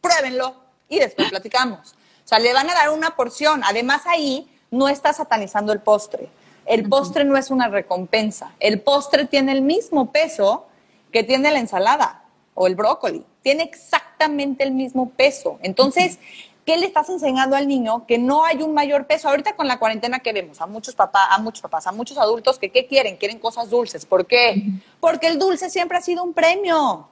[0.00, 0.54] pruébenlo
[0.88, 1.92] y después platicamos.
[2.24, 3.62] O sea, le van a dar una porción.
[3.64, 6.28] Además, ahí no está satanizando el postre.
[6.64, 8.52] El postre no es una recompensa.
[8.58, 10.66] El postre tiene el mismo peso
[11.12, 12.24] que tiene la ensalada
[12.54, 13.24] o el brócoli.
[13.42, 15.58] Tiene exactamente el mismo peso.
[15.62, 16.18] Entonces,
[16.64, 18.04] ¿qué le estás enseñando al niño?
[18.06, 19.28] Que no hay un mayor peso.
[19.28, 22.58] Ahorita con la cuarentena que vemos, a muchos papás, a muchos papás, a muchos adultos
[22.58, 23.16] que ¿qué quieren?
[23.16, 24.04] Quieren cosas dulces.
[24.04, 24.64] ¿Por qué?
[24.98, 27.08] Porque el dulce siempre ha sido un premio.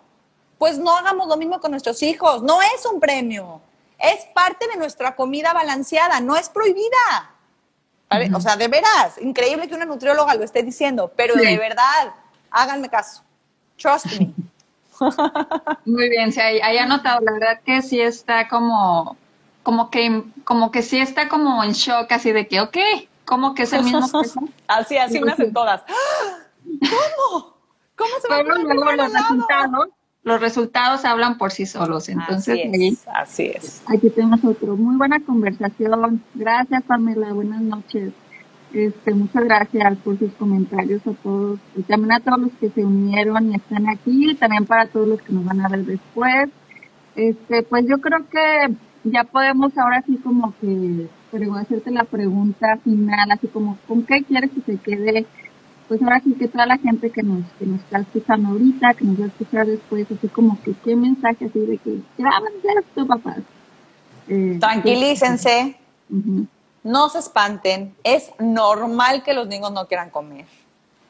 [0.65, 2.43] Pues no hagamos lo mismo con nuestros hijos.
[2.43, 3.61] No es un premio.
[3.99, 7.35] Es parte de nuestra comida balanceada, no es prohibida.
[8.35, 12.15] O sea, de veras, increíble que una nutrióloga lo esté diciendo, pero de verdad,
[12.51, 13.23] háganme caso.
[13.77, 14.33] Trust me.
[15.85, 19.19] Muy bien, sí, ahí, anotado, la verdad que sí está como,
[19.63, 22.79] como que, como que sí está como en shock, así de que, ok,
[23.27, 24.01] como que es el mismo
[24.67, 25.83] así, así me hacen todas.
[26.65, 27.55] ¿Cómo?
[27.97, 29.89] ¿Cómo se va a resultados?
[30.25, 33.83] Los resultados hablan por sí solos, entonces así es, así es.
[33.87, 34.75] Aquí tenemos otro.
[34.75, 36.23] Muy buena conversación.
[36.35, 37.33] Gracias, Pamela.
[37.35, 38.13] Buenas noches.
[38.73, 42.85] Este, muchas gracias por sus comentarios a todos y también a todos los que se
[42.85, 46.49] unieron y están aquí y también para todos los que nos van a ver después.
[47.15, 52.79] Este, pues yo creo que ya podemos ahora sí como que pero hacerte la pregunta
[52.79, 55.27] final, así como ¿con qué quieres que se quede?
[55.89, 59.05] Pues ahora sí que toda la gente que nos, que nos está escuchando ahorita, que
[59.05, 63.07] nos va a escuchar después, así como que qué mensaje así de que graban esto,
[63.07, 63.39] papás.
[64.29, 65.77] Eh, Tranquilícense
[66.85, 70.45] no se espanten, es normal que los niños no quieran comer.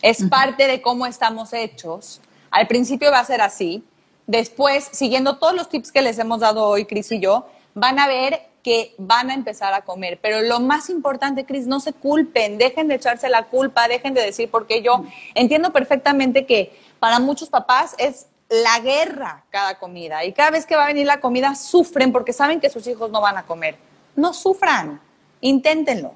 [0.01, 2.21] Es parte de cómo estamos hechos.
[2.51, 3.85] Al principio va a ser así.
[4.27, 8.07] Después, siguiendo todos los tips que les hemos dado hoy, Cris y yo, van a
[8.07, 10.19] ver que van a empezar a comer.
[10.21, 14.23] Pero lo más importante, Cris, no se culpen, dejen de echarse la culpa, dejen de
[14.23, 15.05] decir, porque yo
[15.35, 20.25] entiendo perfectamente que para muchos papás es la guerra cada comida.
[20.25, 23.11] Y cada vez que va a venir la comida sufren porque saben que sus hijos
[23.11, 23.77] no van a comer.
[24.17, 25.01] No sufran,
[25.41, 26.15] Inténtenlo,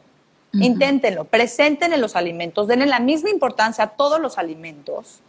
[0.55, 5.21] inténtenlo, presenten en los alimentos, denle la misma importancia a todos los alimentos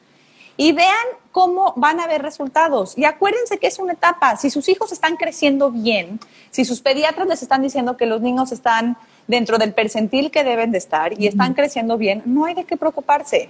[0.60, 2.98] y vean cómo van a ver resultados.
[2.98, 4.36] Y acuérdense que es una etapa.
[4.36, 6.20] Si sus hijos están creciendo bien,
[6.52, 10.72] si sus pediatras les están diciendo que los niños están dentro del percentil que deben
[10.72, 13.50] de estar y están creciendo bien, no hay de qué preocuparse.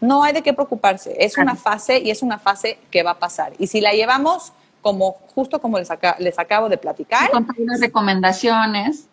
[0.00, 1.16] No hay de qué preocuparse.
[1.18, 3.54] Es una fase y es una fase que va a pasar.
[3.58, 5.88] Y si la llevamos como justo como les,
[6.20, 7.28] les acabo de platicar.
[7.32, 7.44] Con
[7.80, 9.08] recomendaciones.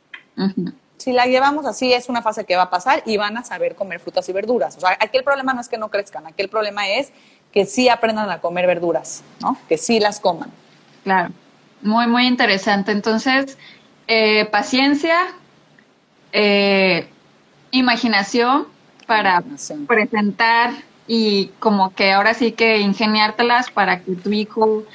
[1.05, 3.75] Si la llevamos así, es una fase que va a pasar y van a saber
[3.75, 4.75] comer frutas y verduras.
[4.75, 7.11] O sea, aquí el problema no es que no crezcan, aquí el problema es
[7.53, 9.55] que sí aprendan a comer verduras, ¿no?
[9.69, 10.49] Que sí las coman.
[11.03, 11.29] Claro,
[11.83, 12.91] muy, muy interesante.
[12.91, 13.55] Entonces,
[14.07, 15.15] eh, paciencia,
[16.33, 17.07] eh,
[17.69, 18.65] imaginación
[19.05, 19.43] para
[19.85, 20.71] presentar
[21.05, 24.85] y como que ahora sí que ingeniártelas para que tu hijo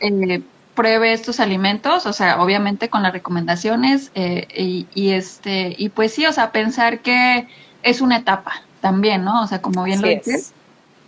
[0.00, 0.42] eh,
[0.80, 6.24] pruebe estos alimentos, o sea, obviamente con las recomendaciones eh, y, este y pues sí,
[6.24, 7.46] o sea, pensar que
[7.82, 9.42] es una etapa también, ¿no?
[9.42, 10.54] O sea, como bien lo dices,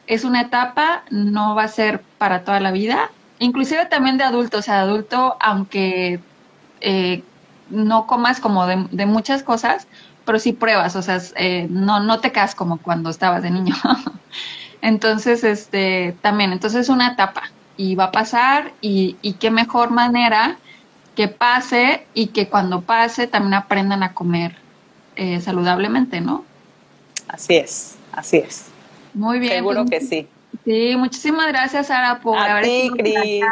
[0.07, 0.25] es.
[0.25, 4.63] una etapa, no va a ser para toda la vida, inclusive también de adulto, o
[4.63, 6.21] sea, adulto, aunque
[6.83, 7.25] eh,
[7.71, 9.87] no comas como de, muchas cosas,
[10.27, 13.75] pero sí pruebas, o sea, eh, no, no te quedas como cuando estabas de niño.
[14.83, 17.45] entonces, este, también, entonces es una etapa,
[17.77, 20.57] y va a pasar y, qué mejor manera
[21.15, 24.57] que pase y que cuando pase también aprendan a comer
[25.17, 26.45] eh, saludablemente, ¿no?
[27.29, 28.67] Así es, Así es.
[29.15, 29.55] Muy bien.
[29.55, 30.29] Seguro pues, que sí.
[30.65, 33.45] Sí, muchísimas gracias, Sara, por A haber ti, Cris.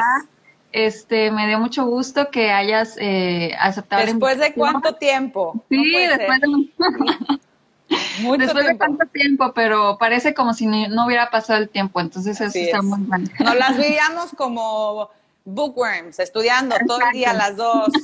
[0.73, 4.05] Este, me dio mucho gusto que hayas eh, aceptado.
[4.05, 5.65] ¿Después de cuánto tiempo?
[5.69, 6.47] Sí, después de
[8.23, 12.41] Mucho Después de tanto tiempo, pero parece como si no hubiera pasado el tiempo, entonces
[12.41, 13.31] eso está muy mal.
[13.39, 15.11] Nos las veíamos como
[15.45, 17.89] bookworms, estudiando todo el día las dos.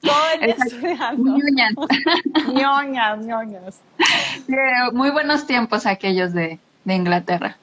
[0.00, 1.36] Todo el día estudiando.
[1.36, 1.74] Ñoñas.
[2.54, 3.80] ñoñas, ñoñas.
[4.92, 7.56] muy buenos tiempos aquellos de, de Inglaterra.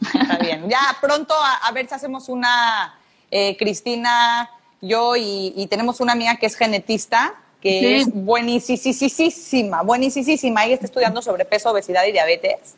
[0.00, 0.68] Está bien.
[0.68, 2.94] Ya pronto a, ver si hacemos una,
[3.30, 10.64] eh, Cristina, yo y, tenemos una amiga que es genetista, que es buenísima, buenísima.
[10.64, 12.76] Ella está estudiando sobre peso, obesidad y diabetes,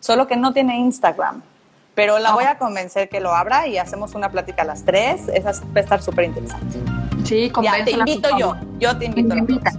[0.00, 1.42] solo que no tiene Instagram.
[1.94, 5.28] Pero la voy a convencer que lo abra y hacemos una plática a las tres.
[5.28, 6.91] Esa va a estar súper interesante.
[7.32, 8.56] Sí, ya, te invito yo.
[8.78, 9.34] Yo te invito.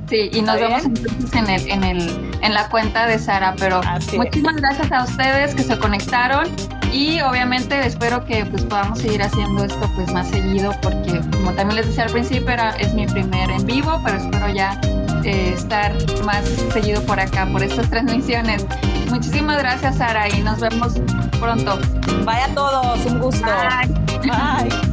[0.10, 3.54] sí, y nos vemos entonces en, el, en, el, en la cuenta de Sara.
[3.60, 3.80] Pero
[4.18, 6.48] muchísimas gracias a ustedes que se conectaron
[6.92, 11.76] y obviamente espero que pues podamos seguir haciendo esto pues más seguido porque como también
[11.76, 14.82] les decía al principio era, es mi primer en vivo, pero espero ya
[15.24, 15.94] eh, estar
[16.24, 16.44] más
[16.74, 18.66] seguido por acá, por estas transmisiones.
[19.12, 20.94] Muchísimas gracias Sara y nos vemos
[21.40, 21.78] pronto.
[22.26, 23.46] Vaya a todos, un gusto.
[24.24, 24.93] Bye.